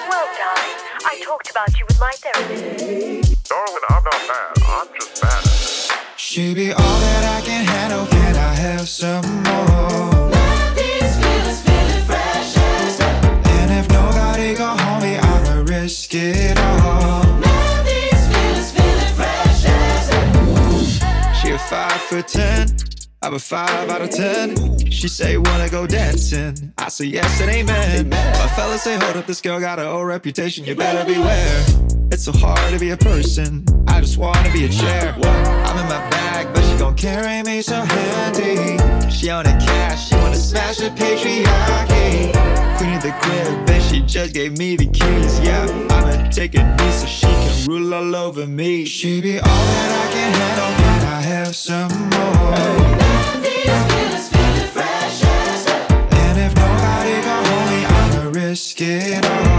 Well, 0.09 0.27
darling, 0.37 0.77
I 1.03 1.19
talked 1.25 1.49
about 1.49 1.69
you 1.79 1.85
with 1.87 1.99
my 1.99 2.11
therapist. 2.21 3.49
Darling, 3.49 3.85
I'm 3.89 4.03
not 4.03 4.21
mad. 4.27 4.51
I'm 4.67 4.87
just 4.99 5.23
mad. 5.23 5.43
She 6.17 6.53
be 6.53 6.73
all 6.73 6.99
that 6.99 7.23
I 7.37 7.45
can 7.45 7.65
handle. 7.65 8.05
Can 8.05 8.35
I 8.35 8.53
have 8.55 8.87
some 8.87 9.43
more? 9.43 10.10
Risk 16.13 16.15
it 16.15 16.59
all. 16.59 17.21
She 21.33 21.51
a 21.51 21.57
five 21.57 21.91
foot 21.93 22.27
ten. 22.27 22.67
I'm 23.23 23.35
a 23.35 23.39
five 23.39 23.89
out 23.89 24.01
of 24.01 24.09
ten. 24.09 24.79
She 24.89 25.07
say 25.07 25.37
wanna 25.37 25.69
go 25.69 25.85
dancing. 25.87 26.73
I 26.77 26.89
say 26.89 27.05
yes 27.05 27.41
and 27.41 27.51
amen. 27.51 28.09
My 28.09 28.47
fellas 28.55 28.81
say 28.81 28.97
hold 28.97 29.17
up, 29.17 29.27
this 29.27 29.41
girl 29.41 29.59
got 29.59 29.79
her 29.79 29.85
old 29.85 30.07
reputation. 30.07 30.65
You 30.65 30.75
better 30.75 31.05
beware. 31.05 31.65
It's 32.11 32.25
so 32.25 32.31
hard 32.31 32.73
to 32.73 32.79
be 32.79 32.89
a 32.89 32.97
person. 32.97 33.65
I 34.01 34.03
just 34.03 34.17
wanna 34.17 34.51
be 34.51 34.65
a 34.65 34.67
chair. 34.67 35.13
I'm 35.13 35.77
in 35.77 35.85
my 35.85 36.09
bag, 36.09 36.51
but 36.55 36.63
she 36.63 36.75
gon' 36.79 36.95
carry 36.95 37.43
me 37.43 37.61
so 37.61 37.75
handy. 37.75 38.79
She 39.11 39.29
on 39.29 39.43
the 39.43 39.51
cash, 39.51 40.09
she 40.09 40.15
wanna 40.15 40.37
smash 40.37 40.77
the 40.77 40.89
patriarchy. 40.89 42.33
Queen 42.79 42.95
of 42.95 43.03
the 43.03 43.11
crib, 43.21 43.69
and 43.69 43.83
she 43.83 44.01
just 44.01 44.33
gave 44.33 44.57
me 44.57 44.75
the 44.75 44.87
keys. 44.87 45.39
Yeah, 45.41 45.67
I'ma 45.91 46.29
take 46.31 46.55
a 46.55 46.63
knee 46.63 46.91
so 46.91 47.05
she 47.05 47.27
can 47.27 47.67
rule 47.67 47.93
all 47.93 48.15
over 48.15 48.47
me. 48.47 48.85
She 48.85 49.21
be 49.21 49.37
all 49.37 49.45
that 49.45 49.91
I 50.01 50.11
can 50.11 50.33
handle. 50.33 50.71
Can 50.81 51.01
I 51.05 51.21
have 51.21 51.55
some 51.55 51.91
more? 52.09 52.55
And 56.23 56.39
if 56.39 56.55
nobody 56.55 57.15
hold 57.21 57.69
me, 57.69 57.85
I'ma 57.85 58.31
risk 58.33 58.81
it 58.81 59.23
all. 59.23 59.50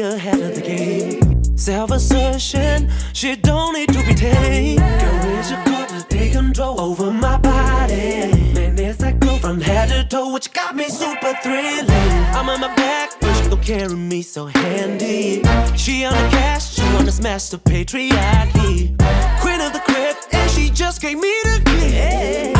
Ahead 0.00 0.40
of 0.40 0.54
the 0.54 0.60
game. 0.60 1.44
Self 1.56 1.90
assertion, 1.90 2.90
she 3.12 3.36
don't 3.36 3.74
need 3.74 3.92
to 3.92 3.98
be 4.06 4.14
tamed. 4.14 4.78
Girl, 4.78 5.38
is 5.38 5.50
your 5.50 5.62
good 5.64 5.88
to 5.88 6.02
take 6.08 6.32
control 6.32 6.80
over 6.80 7.10
my 7.10 7.36
body. 7.38 8.32
Man, 8.54 8.76
there's 8.76 8.96
that 8.98 9.20
glow 9.20 9.36
from 9.38 9.60
head 9.60 9.88
to 9.90 10.08
toe, 10.08 10.32
which 10.32 10.52
got 10.52 10.74
me 10.74 10.88
super 10.88 11.34
thrilling. 11.42 11.90
I'm 12.34 12.48
on 12.48 12.60
my 12.60 12.74
back, 12.76 13.20
but 13.20 13.34
she 13.34 13.48
don't 13.48 13.62
carry 13.62 13.94
me 13.94 14.22
so 14.22 14.46
handy. 14.46 15.42
She 15.76 16.04
on 16.04 16.14
the 16.14 16.28
cash, 16.30 16.74
she 16.74 16.82
wanna 16.94 17.12
smash 17.12 17.48
the 17.48 17.58
patriarchy. 17.58 18.96
Queen 19.40 19.60
of 19.60 19.72
the 19.72 19.82
crib, 19.84 20.16
and 20.32 20.50
she 20.50 20.70
just 20.70 21.02
gave 21.02 21.18
me 21.18 21.34
the 21.44 21.62
key. 21.66 22.59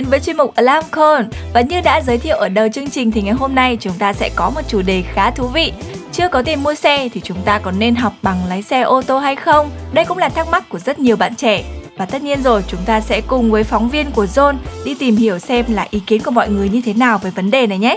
Đến 0.00 0.10
với 0.10 0.20
chuyên 0.20 0.36
mục 0.36 0.54
Alarm 0.54 0.88
Call 0.92 1.26
Và 1.52 1.60
như 1.60 1.80
đã 1.80 2.00
giới 2.00 2.18
thiệu 2.18 2.36
ở 2.36 2.48
đầu 2.48 2.68
chương 2.68 2.90
trình 2.90 3.10
thì 3.10 3.22
ngày 3.22 3.34
hôm 3.34 3.54
nay 3.54 3.76
chúng 3.80 3.92
ta 3.98 4.12
sẽ 4.12 4.30
có 4.36 4.50
một 4.50 4.60
chủ 4.68 4.82
đề 4.82 5.02
khá 5.02 5.30
thú 5.30 5.46
vị 5.46 5.72
Chưa 6.12 6.28
có 6.28 6.42
tiền 6.42 6.62
mua 6.62 6.74
xe 6.74 7.08
thì 7.14 7.20
chúng 7.24 7.42
ta 7.44 7.58
có 7.58 7.70
nên 7.70 7.94
học 7.94 8.12
bằng 8.22 8.38
lái 8.48 8.62
xe 8.62 8.80
ô 8.80 9.02
tô 9.02 9.18
hay 9.18 9.36
không? 9.36 9.70
Đây 9.92 10.04
cũng 10.04 10.18
là 10.18 10.28
thắc 10.28 10.48
mắc 10.48 10.68
của 10.68 10.78
rất 10.78 10.98
nhiều 10.98 11.16
bạn 11.16 11.34
trẻ 11.34 11.64
và 11.96 12.06
tất 12.06 12.22
nhiên 12.22 12.42
rồi, 12.42 12.64
chúng 12.68 12.80
ta 12.86 13.00
sẽ 13.00 13.20
cùng 13.20 13.50
với 13.50 13.64
phóng 13.64 13.88
viên 13.88 14.10
của 14.10 14.24
Zone 14.24 14.56
đi 14.84 14.94
tìm 14.94 15.16
hiểu 15.16 15.38
xem 15.38 15.64
là 15.68 15.86
ý 15.90 16.00
kiến 16.06 16.22
của 16.22 16.30
mọi 16.30 16.48
người 16.48 16.68
như 16.68 16.80
thế 16.84 16.94
nào 16.94 17.18
về 17.18 17.30
vấn 17.30 17.50
đề 17.50 17.66
này 17.66 17.78
nhé. 17.78 17.96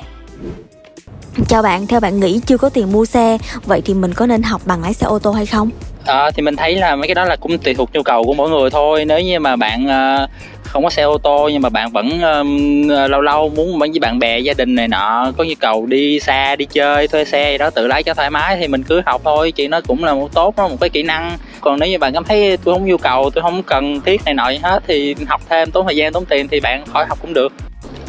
Chào 1.47 1.61
bạn, 1.61 1.87
theo 1.87 1.99
bạn 1.99 2.19
nghĩ 2.19 2.41
chưa 2.45 2.57
có 2.57 2.69
tiền 2.69 2.91
mua 2.91 3.05
xe, 3.05 3.37
vậy 3.65 3.81
thì 3.85 3.93
mình 3.93 4.13
có 4.13 4.25
nên 4.25 4.43
học 4.43 4.61
bằng 4.65 4.81
lái 4.81 4.93
xe 4.93 5.05
ô 5.05 5.19
tô 5.19 5.31
hay 5.31 5.45
không? 5.45 5.69
À, 6.05 6.31
thì 6.31 6.41
mình 6.41 6.55
thấy 6.55 6.75
là 6.75 6.95
mấy 6.95 7.07
cái 7.07 7.15
đó 7.15 7.25
là 7.25 7.35
cũng 7.35 7.57
tùy 7.57 7.73
thuộc 7.73 7.89
nhu 7.93 8.03
cầu 8.03 8.23
của 8.23 8.33
mỗi 8.33 8.49
người 8.49 8.69
thôi 8.69 9.05
nếu 9.05 9.19
như 9.19 9.39
mà 9.39 9.55
bạn 9.55 9.85
uh, 9.85 10.29
không 10.73 10.83
có 10.83 10.89
xe 10.89 11.03
ô 11.03 11.17
tô 11.17 11.49
nhưng 11.53 11.61
mà 11.61 11.69
bạn 11.69 11.91
vẫn 11.91 12.21
um, 12.21 12.87
lâu 13.09 13.21
lâu 13.21 13.49
muốn 13.49 13.79
với 13.79 13.99
bạn 14.01 14.19
bè 14.19 14.39
gia 14.39 14.53
đình 14.53 14.75
này 14.75 14.87
nọ 14.87 15.31
có 15.37 15.43
nhu 15.43 15.53
cầu 15.59 15.85
đi 15.85 16.19
xa 16.19 16.55
đi 16.55 16.65
chơi 16.65 17.07
thuê 17.07 17.25
xe 17.25 17.51
gì 17.51 17.57
đó 17.57 17.69
tự 17.69 17.87
lái 17.87 18.03
cho 18.03 18.13
thoải 18.13 18.29
mái 18.29 18.57
thì 18.57 18.67
mình 18.67 18.83
cứ 18.83 19.01
học 19.05 19.21
thôi 19.23 19.51
chị 19.51 19.67
nó 19.67 19.81
cũng 19.81 20.03
là 20.03 20.13
một 20.13 20.33
tốt 20.33 20.55
đó, 20.57 20.67
một 20.67 20.75
cái 20.79 20.89
kỹ 20.89 21.03
năng. 21.03 21.37
Còn 21.61 21.79
nếu 21.79 21.89
như 21.89 21.97
bạn 21.97 22.13
cảm 22.13 22.23
thấy 22.23 22.57
tôi 22.57 22.75
không 22.75 22.85
nhu 22.85 22.97
cầu 22.97 23.29
tôi 23.29 23.41
không 23.41 23.63
cần 23.63 24.01
thiết 24.01 24.21
này 24.25 24.33
nọ 24.33 24.49
gì 24.49 24.59
hết 24.63 24.83
thì 24.87 25.15
học 25.27 25.41
thêm 25.49 25.71
tốn 25.71 25.85
thời 25.85 25.95
gian 25.95 26.13
tốn 26.13 26.25
tiền 26.25 26.47
thì 26.47 26.59
bạn 26.59 26.85
khỏi 26.85 27.05
học 27.09 27.17
cũng 27.21 27.33
được. 27.33 27.53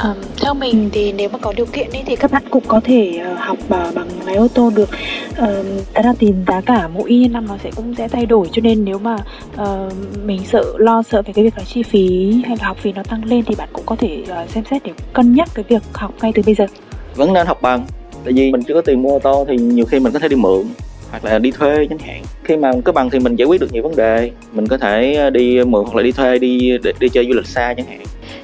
Um, 0.02 0.14
theo 0.42 0.54
mình 0.54 0.90
thì 0.92 1.12
nếu 1.12 1.28
mà 1.28 1.38
có 1.38 1.52
điều 1.56 1.66
kiện 1.66 1.90
ý, 1.90 2.00
thì 2.06 2.16
các 2.16 2.30
bạn 2.30 2.42
cũng 2.50 2.64
có 2.66 2.80
thể 2.84 3.20
uh, 3.32 3.38
học 3.38 3.58
uh, 3.64 3.94
bằng 3.94 4.08
lái 4.26 4.36
ô 4.36 4.48
tô 4.54 4.70
được 4.74 4.90
um, 5.38 5.66
Thật 5.94 6.02
ra 6.04 6.12
thì 6.18 6.32
giá 6.46 6.60
cả 6.60 6.88
mỗi 6.88 7.26
năm 7.30 7.46
nó 7.48 7.56
sẽ 7.64 7.70
cũng 7.76 7.94
sẽ 7.98 8.08
thay 8.08 8.26
đổi 8.26 8.48
cho 8.52 8.60
nên 8.62 8.84
nếu 8.84 8.98
mà 8.98 9.16
uh, 9.62 9.92
mình 10.24 10.40
sợ 10.52 10.64
lo 10.78 11.02
sợ 11.02 11.22
về 11.22 11.32
cái 11.32 11.44
việc 11.44 11.58
là 11.58 11.64
chi 11.64 11.82
phí 11.82 12.32
hay 12.46 12.56
là 12.60 12.66
học 12.66 12.76
phí 12.80 12.92
nó 12.92 13.02
tăng 13.02 13.24
lên 13.24 13.44
thì 13.46 13.54
bạn 13.54 13.68
cũng 13.72 13.86
có 13.86 13.96
thể 13.96 14.22
uh, 14.22 14.50
xem 14.50 14.64
xét 14.70 14.82
để 14.84 14.92
cân 15.12 15.34
nhắc 15.34 15.48
cái 15.54 15.64
việc 15.68 15.82
học 15.92 16.14
ngay 16.22 16.32
từ 16.34 16.42
bây 16.46 16.54
giờ. 16.54 16.66
Vẫn 17.14 17.32
nên 17.32 17.46
học 17.46 17.62
bằng 17.62 17.86
tại 18.24 18.32
vì 18.32 18.52
mình 18.52 18.62
chưa 18.62 18.74
có 18.74 18.80
tiền 18.80 19.02
mua 19.02 19.10
ô 19.10 19.18
tô 19.18 19.44
thì 19.48 19.56
nhiều 19.56 19.84
khi 19.84 20.00
mình 20.00 20.12
có 20.12 20.18
thể 20.18 20.28
đi 20.28 20.36
mượn 20.36 20.64
hoặc 21.10 21.24
là 21.24 21.38
đi 21.38 21.50
thuê 21.50 21.86
chẳng 21.90 21.98
hạn. 21.98 22.22
Khi 22.44 22.56
mà 22.56 22.72
có 22.84 22.92
bằng 22.92 23.10
thì 23.10 23.18
mình 23.18 23.36
giải 23.36 23.46
quyết 23.46 23.60
được 23.60 23.72
nhiều 23.72 23.82
vấn 23.82 23.96
đề. 23.96 24.30
Mình 24.52 24.66
có 24.66 24.78
thể 24.78 25.30
đi 25.30 25.64
mượn 25.64 25.84
hoặc 25.84 25.96
là 25.96 26.02
đi 26.02 26.12
thuê 26.12 26.38
đi 26.38 26.78
đi, 26.82 26.90
đi 27.00 27.08
chơi 27.08 27.26
du 27.28 27.34
lịch 27.34 27.46
xa 27.46 27.74
chẳng 27.76 27.86
hạn. 27.86 28.00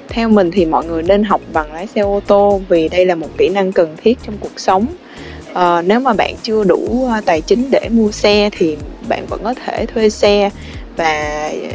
Theo 0.09 0.29
mình 0.29 0.51
thì 0.51 0.67
mọi 0.67 0.87
người 0.87 1.03
nên 1.03 1.25
học 1.25 1.41
bằng 1.53 1.73
lái 1.73 1.87
xe 1.87 2.01
ô 2.01 2.21
tô 2.27 2.61
vì 2.69 2.89
đây 2.89 3.07
là 3.07 3.15
một 3.15 3.29
kỹ 3.39 3.49
năng 3.49 3.73
cần 3.73 3.97
thiết 4.03 4.19
trong 4.27 4.35
cuộc 4.41 4.61
sống 4.61 4.87
uh, 5.53 5.85
nếu 5.87 6.01
mà 6.01 6.13
bạn 6.13 6.35
chưa 6.43 6.65
đủ 6.65 7.09
ờ, 7.13 7.21
tài 7.25 7.41
chính 7.41 7.71
để 7.71 7.89
mua 7.91 8.11
xe 8.11 8.51
thì 8.53 8.77
bạn 9.09 9.27
vẫn 9.27 9.41
có 9.45 9.55
thể 9.55 9.87
thuê 9.87 10.11
xe 10.11 10.51
và 10.97 11.49
ờ, 11.63 11.69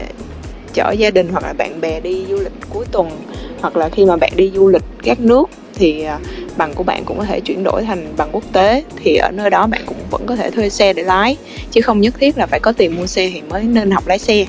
chở 0.74 0.92
gia 0.92 1.10
đình 1.10 1.30
hoặc 1.32 1.44
là 1.44 1.54
bạn 1.54 1.82
bè 1.82 2.00
đi 2.00 2.26
du 2.30 2.38
lịch 2.38 2.54
cuối 2.70 2.86
tuần. 2.92 3.10
Hoặc 3.62 3.78
là 3.78 3.90
khi 3.90 4.06
mà 4.06 4.18
bạn 4.18 4.32
đi 4.36 4.52
du 4.56 4.68
lịch 4.68 4.84
các 5.04 5.20
nước 5.20 5.50
thì 5.74 6.06
bằng 6.58 6.74
của 6.74 6.84
bạn 6.84 7.06
cũng 7.06 7.18
có 7.18 7.24
thể 7.24 7.40
chuyển 7.40 7.64
đổi 7.64 7.84
thành 7.84 8.14
bằng 8.18 8.30
quốc 8.32 8.44
tế. 8.54 8.84
Thì 9.04 9.16
ở 9.16 9.32
nơi 9.32 9.50
đó 9.50 9.68
bạn 9.68 9.82
cũng 9.86 9.98
vẫn 10.12 10.26
có 10.26 10.36
thể 10.36 10.52
thuê 10.52 10.70
xe 10.70 10.94
để 10.94 11.04
lái 11.04 11.38
chứ 11.72 11.82
không 11.82 12.02
nhất 12.02 12.14
thiết 12.20 12.38
là 12.38 12.46
phải 12.46 12.60
có 12.60 12.72
tiền 12.72 12.96
mua 12.96 13.06
xe 13.06 13.30
thì 13.34 13.42
mới 13.42 13.64
nên 13.64 13.92
học 13.92 14.08
lái 14.08 14.20
xe. 14.20 14.46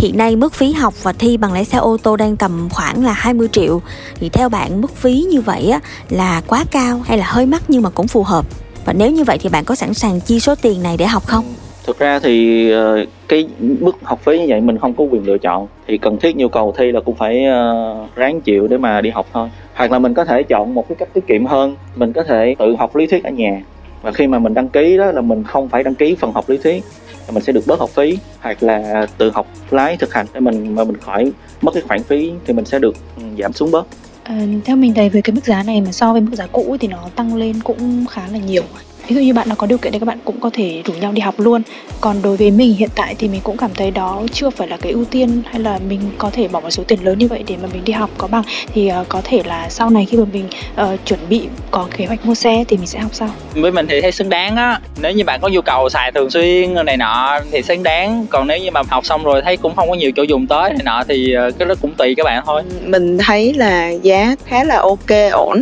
Hiện 0.00 0.16
nay 0.16 0.36
mức 0.36 0.54
phí 0.54 0.72
học 0.72 0.94
và 1.02 1.12
thi 1.12 1.36
bằng 1.36 1.52
lái 1.52 1.64
xe 1.64 1.78
ô 1.78 1.96
tô 2.02 2.16
đang 2.16 2.36
tầm 2.36 2.68
khoảng 2.70 3.04
là 3.04 3.12
20 3.12 3.48
triệu. 3.52 3.80
Thì 4.14 4.28
theo 4.28 4.48
bạn 4.48 4.80
mức 4.80 4.96
phí 4.96 5.26
như 5.30 5.40
vậy 5.40 5.70
á, 5.70 5.80
là 6.10 6.42
quá 6.46 6.64
cao 6.70 6.98
hay 6.98 7.18
là 7.18 7.24
hơi 7.28 7.46
mắc 7.46 7.62
nhưng 7.68 7.82
mà 7.82 7.90
cũng 7.90 8.06
phù 8.06 8.22
hợp? 8.22 8.44
Và 8.84 8.92
nếu 8.92 9.10
như 9.10 9.24
vậy 9.24 9.38
thì 9.40 9.48
bạn 9.48 9.64
có 9.64 9.74
sẵn 9.74 9.94
sàng 9.94 10.20
chi 10.20 10.40
số 10.40 10.54
tiền 10.62 10.82
này 10.82 10.96
để 10.96 11.06
học 11.06 11.26
không? 11.26 11.44
Thực 11.86 11.98
ra 11.98 12.18
thì 12.18 12.70
ờ, 12.70 13.04
cái 13.28 13.48
mức 13.58 13.96
học 14.02 14.20
phí 14.24 14.38
như 14.38 14.46
vậy 14.48 14.60
mình 14.60 14.78
không 14.78 14.94
có 14.94 15.04
quyền 15.04 15.26
lựa 15.26 15.38
chọn. 15.38 15.66
Thì 15.88 15.98
cần 15.98 16.16
thiết 16.18 16.36
nhu 16.36 16.48
cầu 16.48 16.74
thi 16.78 16.92
là 16.92 17.00
cũng 17.00 17.16
phải 17.16 17.44
ờ, 17.44 17.94
ráng 18.14 18.40
chịu 18.40 18.68
để 18.68 18.78
mà 18.78 19.00
đi 19.00 19.10
học 19.10 19.26
thôi. 19.32 19.48
Hoặc 19.74 19.92
là 19.92 19.98
mình 19.98 20.14
có 20.14 20.24
thể 20.24 20.42
chọn 20.42 20.74
một 20.74 20.88
cái 20.88 20.96
cách 20.96 21.08
tiết 21.12 21.26
kiệm 21.26 21.46
hơn. 21.46 21.76
Mình 21.96 22.12
có 22.12 22.22
thể 22.22 22.54
tự 22.58 22.76
học 22.78 22.96
lý 22.96 23.06
thuyết 23.06 23.24
ở 23.24 23.30
nhà. 23.30 23.62
Và 24.02 24.12
khi 24.12 24.26
mà 24.26 24.38
mình 24.38 24.54
đăng 24.54 24.68
ký 24.68 24.96
đó 24.96 25.12
là 25.12 25.20
mình 25.20 25.44
không 25.44 25.68
phải 25.68 25.82
đăng 25.82 25.94
ký 25.94 26.16
phần 26.20 26.32
học 26.32 26.48
lý 26.48 26.58
thuyết 26.58 26.84
mình 27.30 27.42
sẽ 27.42 27.52
được 27.52 27.66
bớt 27.66 27.80
học 27.80 27.90
phí 27.90 28.18
hoặc 28.40 28.62
là 28.62 29.06
tự 29.18 29.30
học 29.30 29.46
lái 29.70 29.96
thực 29.96 30.14
hành 30.14 30.26
để 30.34 30.40
mình 30.40 30.74
mà 30.74 30.84
mình 30.84 30.96
khỏi 30.96 31.32
mất 31.60 31.70
cái 31.74 31.82
khoản 31.82 32.02
phí 32.02 32.32
thì 32.46 32.52
mình 32.52 32.64
sẽ 32.64 32.78
được 32.78 32.96
ừ, 33.16 33.22
giảm 33.38 33.52
xuống 33.52 33.70
bớt. 33.70 33.86
À, 34.22 34.46
theo 34.64 34.76
mình 34.76 34.94
thấy 34.94 35.08
với 35.08 35.22
cái 35.22 35.34
mức 35.34 35.44
giá 35.44 35.62
này 35.62 35.80
mà 35.80 35.92
so 35.92 36.12
với 36.12 36.20
mức 36.20 36.34
giá 36.34 36.46
cũ 36.46 36.76
thì 36.80 36.88
nó 36.88 36.98
tăng 37.16 37.34
lên 37.34 37.60
cũng 37.64 38.06
khá 38.10 38.22
là 38.32 38.38
nhiều 38.38 38.62
ví 39.08 39.16
dụ 39.16 39.22
như 39.22 39.34
bạn 39.34 39.48
nào 39.48 39.56
có 39.56 39.66
điều 39.66 39.78
kiện 39.78 39.92
thì 39.92 39.98
các 39.98 40.06
bạn 40.06 40.18
cũng 40.24 40.40
có 40.40 40.50
thể 40.52 40.82
rủ 40.84 40.92
nhau 40.92 41.12
đi 41.12 41.20
học 41.20 41.34
luôn. 41.38 41.62
Còn 42.00 42.22
đối 42.22 42.36
với 42.36 42.50
mình 42.50 42.74
hiện 42.76 42.90
tại 42.94 43.14
thì 43.18 43.28
mình 43.28 43.40
cũng 43.44 43.56
cảm 43.56 43.70
thấy 43.74 43.90
đó 43.90 44.22
chưa 44.32 44.50
phải 44.50 44.68
là 44.68 44.76
cái 44.76 44.92
ưu 44.92 45.04
tiên 45.04 45.42
hay 45.50 45.60
là 45.60 45.78
mình 45.88 46.00
có 46.18 46.30
thể 46.30 46.48
bỏ 46.48 46.60
một 46.60 46.70
số 46.70 46.82
tiền 46.88 47.04
lớn 47.04 47.18
như 47.18 47.28
vậy 47.28 47.44
để 47.46 47.56
mà 47.62 47.68
mình 47.72 47.84
đi 47.84 47.92
học 47.92 48.10
có 48.18 48.26
bằng. 48.26 48.42
Thì 48.74 48.90
uh, 49.00 49.08
có 49.08 49.20
thể 49.24 49.42
là 49.44 49.68
sau 49.68 49.90
này 49.90 50.06
khi 50.10 50.16
mà 50.16 50.24
mình 50.32 50.44
uh, 50.82 51.06
chuẩn 51.06 51.20
bị 51.28 51.42
có 51.70 51.86
kế 51.96 52.06
hoạch 52.06 52.26
mua 52.26 52.34
xe 52.34 52.64
thì 52.68 52.76
mình 52.76 52.86
sẽ 52.86 52.98
học 52.98 53.14
sau. 53.14 53.28
Với 53.54 53.72
mình 53.72 53.86
thì 53.88 54.00
thấy 54.00 54.12
xứng 54.12 54.28
đáng 54.28 54.56
á. 54.56 54.80
Nếu 55.00 55.12
như 55.12 55.24
bạn 55.24 55.40
có 55.42 55.48
nhu 55.48 55.60
cầu 55.60 55.88
xài 55.88 56.12
thường 56.12 56.30
xuyên 56.30 56.74
này 56.86 56.96
nọ 56.96 57.40
thì 57.52 57.62
xứng 57.62 57.82
đáng. 57.82 58.26
Còn 58.30 58.46
nếu 58.46 58.58
như 58.58 58.70
mà 58.70 58.82
học 58.88 59.06
xong 59.06 59.24
rồi 59.24 59.42
thấy 59.44 59.56
cũng 59.56 59.76
không 59.76 59.88
có 59.88 59.94
nhiều 59.94 60.10
chỗ 60.16 60.22
dùng 60.22 60.46
tới 60.46 60.70
này 60.70 60.82
nọ 60.84 61.02
thì 61.08 61.34
cái 61.58 61.68
đó 61.68 61.74
cũng 61.80 61.94
tùy 61.94 62.14
các 62.16 62.24
bạn 62.24 62.42
thôi. 62.46 62.62
Mình 62.84 63.18
thấy 63.18 63.54
là 63.54 63.90
giá 64.02 64.36
khá 64.46 64.64
là 64.64 64.76
ok 64.76 65.30
ổn. 65.32 65.60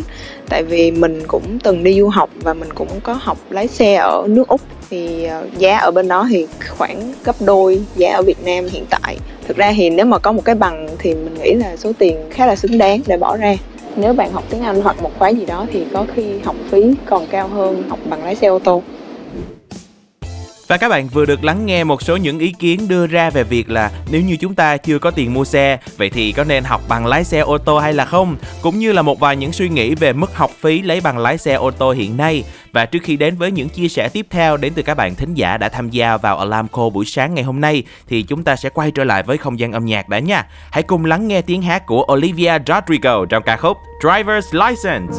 Tại 0.48 0.62
vì 0.62 0.90
mình 0.90 1.22
cũng 1.26 1.58
từng 1.62 1.84
đi 1.84 1.98
du 2.00 2.08
học 2.08 2.30
và 2.34 2.54
mình 2.54 2.68
cũng 2.74 2.88
có 3.02 3.12
học 3.28 3.38
lái 3.50 3.68
xe 3.68 3.94
ở 3.94 4.26
nước 4.28 4.48
úc 4.48 4.60
thì 4.90 5.24
ờ, 5.24 5.46
giá 5.58 5.78
ở 5.78 5.90
bên 5.90 6.08
đó 6.08 6.26
thì 6.30 6.46
khoảng 6.78 7.12
gấp 7.24 7.36
đôi 7.40 7.82
giá 7.96 8.12
ở 8.12 8.22
việt 8.22 8.44
nam 8.44 8.64
hiện 8.70 8.84
tại. 8.90 9.16
Thực 9.46 9.56
ra 9.56 9.72
thì 9.76 9.90
nếu 9.90 10.06
mà 10.06 10.18
có 10.18 10.32
một 10.32 10.44
cái 10.44 10.54
bằng 10.54 10.88
thì 10.98 11.14
mình 11.14 11.34
nghĩ 11.34 11.54
là 11.54 11.76
số 11.76 11.92
tiền 11.98 12.16
khá 12.30 12.46
là 12.46 12.56
xứng 12.56 12.78
đáng 12.78 13.00
để 13.06 13.16
bỏ 13.16 13.36
ra. 13.36 13.56
Nếu 13.96 14.12
bạn 14.12 14.32
học 14.32 14.44
tiếng 14.50 14.62
anh 14.62 14.80
hoặc 14.80 15.02
một 15.02 15.10
khóa 15.18 15.28
gì 15.28 15.46
đó 15.46 15.66
thì 15.72 15.84
có 15.92 16.06
khi 16.14 16.38
học 16.44 16.56
phí 16.70 16.94
còn 17.06 17.26
cao 17.26 17.48
hơn 17.48 17.82
học 17.88 17.98
bằng 18.04 18.24
lái 18.24 18.34
xe 18.34 18.46
ô 18.46 18.58
tô 18.58 18.82
và 20.68 20.76
các 20.76 20.88
bạn 20.88 21.08
vừa 21.08 21.26
được 21.26 21.44
lắng 21.44 21.66
nghe 21.66 21.84
một 21.84 22.02
số 22.02 22.16
những 22.16 22.38
ý 22.38 22.54
kiến 22.58 22.88
đưa 22.88 23.06
ra 23.06 23.30
về 23.30 23.44
việc 23.44 23.70
là 23.70 23.90
nếu 24.10 24.20
như 24.20 24.36
chúng 24.36 24.54
ta 24.54 24.76
chưa 24.76 24.98
có 24.98 25.10
tiền 25.10 25.34
mua 25.34 25.44
xe, 25.44 25.78
vậy 25.96 26.10
thì 26.10 26.32
có 26.32 26.44
nên 26.44 26.64
học 26.64 26.80
bằng 26.88 27.06
lái 27.06 27.24
xe 27.24 27.38
ô 27.38 27.58
tô 27.58 27.78
hay 27.78 27.94
là 27.94 28.04
không? 28.04 28.36
Cũng 28.62 28.78
như 28.78 28.92
là 28.92 29.02
một 29.02 29.20
vài 29.20 29.36
những 29.36 29.52
suy 29.52 29.68
nghĩ 29.68 29.94
về 29.94 30.12
mức 30.12 30.36
học 30.36 30.50
phí 30.60 30.82
lấy 30.82 31.00
bằng 31.00 31.18
lái 31.18 31.38
xe 31.38 31.54
ô 31.54 31.70
tô 31.70 31.92
hiện 31.92 32.16
nay. 32.16 32.44
Và 32.72 32.86
trước 32.86 32.98
khi 33.02 33.16
đến 33.16 33.36
với 33.36 33.50
những 33.50 33.68
chia 33.68 33.88
sẻ 33.88 34.08
tiếp 34.08 34.26
theo 34.30 34.56
đến 34.56 34.72
từ 34.74 34.82
các 34.82 34.94
bạn 34.94 35.14
thính 35.14 35.34
giả 35.34 35.56
đã 35.56 35.68
tham 35.68 35.90
gia 35.90 36.16
vào 36.16 36.38
Alarm 36.38 36.68
Call 36.68 36.90
buổi 36.90 37.04
sáng 37.04 37.34
ngày 37.34 37.44
hôm 37.44 37.60
nay 37.60 37.82
thì 38.08 38.22
chúng 38.22 38.44
ta 38.44 38.56
sẽ 38.56 38.68
quay 38.68 38.90
trở 38.90 39.04
lại 39.04 39.22
với 39.22 39.38
không 39.38 39.58
gian 39.58 39.72
âm 39.72 39.84
nhạc 39.84 40.08
đã 40.08 40.18
nha. 40.18 40.46
Hãy 40.70 40.82
cùng 40.82 41.04
lắng 41.04 41.28
nghe 41.28 41.42
tiếng 41.42 41.62
hát 41.62 41.86
của 41.86 42.06
Olivia 42.12 42.58
Rodrigo 42.66 43.24
trong 43.28 43.42
ca 43.42 43.56
khúc 43.56 43.76
Driver's 44.02 44.68
License. 44.68 45.18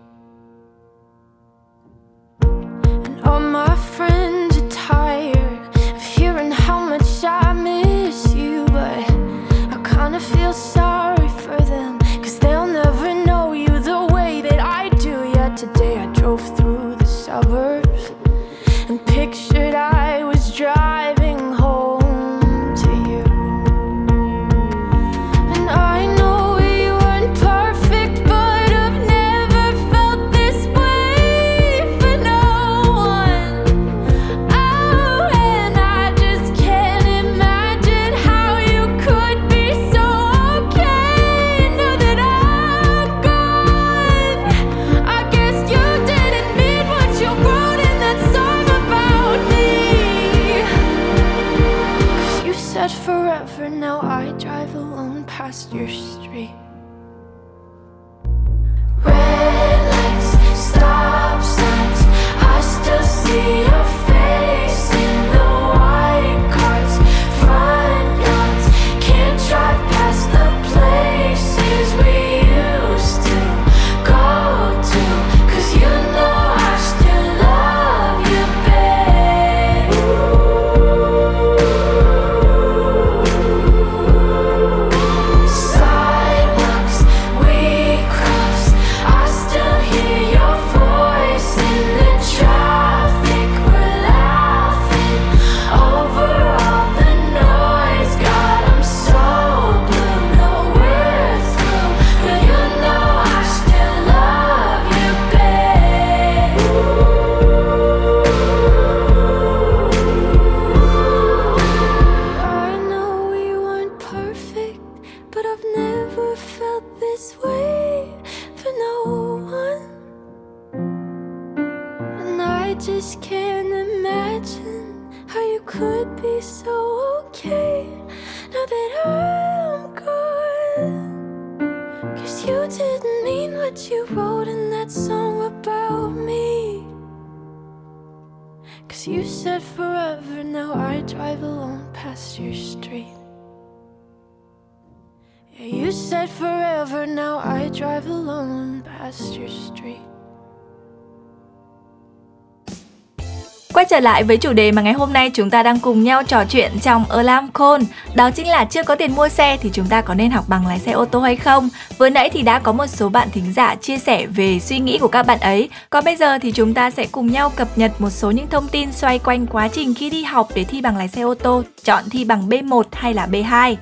Trở 154.01 154.05
lại 154.05 154.23
với 154.23 154.37
chủ 154.37 154.53
đề 154.53 154.71
mà 154.71 154.81
ngày 154.81 154.93
hôm 154.93 155.13
nay 155.13 155.29
chúng 155.33 155.49
ta 155.49 155.63
đang 155.63 155.79
cùng 155.79 156.03
nhau 156.03 156.23
trò 156.23 156.45
chuyện 156.45 156.71
trong 156.81 157.05
Alarm 157.09 157.47
Call 157.51 157.83
Đó 158.15 158.31
chính 158.31 158.47
là 158.47 158.65
chưa 158.65 158.83
có 158.83 158.95
tiền 158.95 159.15
mua 159.15 159.29
xe 159.29 159.57
thì 159.61 159.69
chúng 159.73 159.85
ta 159.85 160.01
có 160.01 160.13
nên 160.13 160.31
học 160.31 160.45
bằng 160.47 160.67
lái 160.67 160.79
xe 160.79 160.91
ô 160.91 161.05
tô 161.05 161.19
hay 161.19 161.35
không 161.35 161.69
Vừa 161.97 162.09
nãy 162.09 162.29
thì 162.29 162.41
đã 162.41 162.59
có 162.59 162.71
một 162.71 162.87
số 162.87 163.09
bạn 163.09 163.29
thính 163.31 163.53
giả 163.53 163.75
chia 163.75 163.97
sẻ 163.97 164.25
về 164.25 164.59
suy 164.59 164.79
nghĩ 164.79 164.97
của 164.97 165.07
các 165.07 165.25
bạn 165.25 165.39
ấy 165.39 165.69
Còn 165.89 166.03
bây 166.05 166.15
giờ 166.15 166.37
thì 166.37 166.51
chúng 166.51 166.73
ta 166.73 166.91
sẽ 166.91 167.07
cùng 167.11 167.31
nhau 167.31 167.49
cập 167.55 167.77
nhật 167.77 167.91
một 168.01 168.09
số 168.09 168.31
những 168.31 168.47
thông 168.47 168.67
tin 168.67 168.91
xoay 168.91 169.19
quanh 169.19 169.47
quá 169.47 169.67
trình 169.67 169.93
khi 169.93 170.09
đi 170.09 170.23
học 170.23 170.47
để 170.55 170.63
thi 170.63 170.81
bằng 170.81 170.97
lái 170.97 171.07
xe 171.07 171.21
ô 171.21 171.33
tô 171.33 171.63
Chọn 171.83 172.03
thi 172.09 172.25
bằng 172.25 172.49
B1 172.49 172.83
hay 172.91 173.13
là 173.13 173.27
B2 173.31 173.75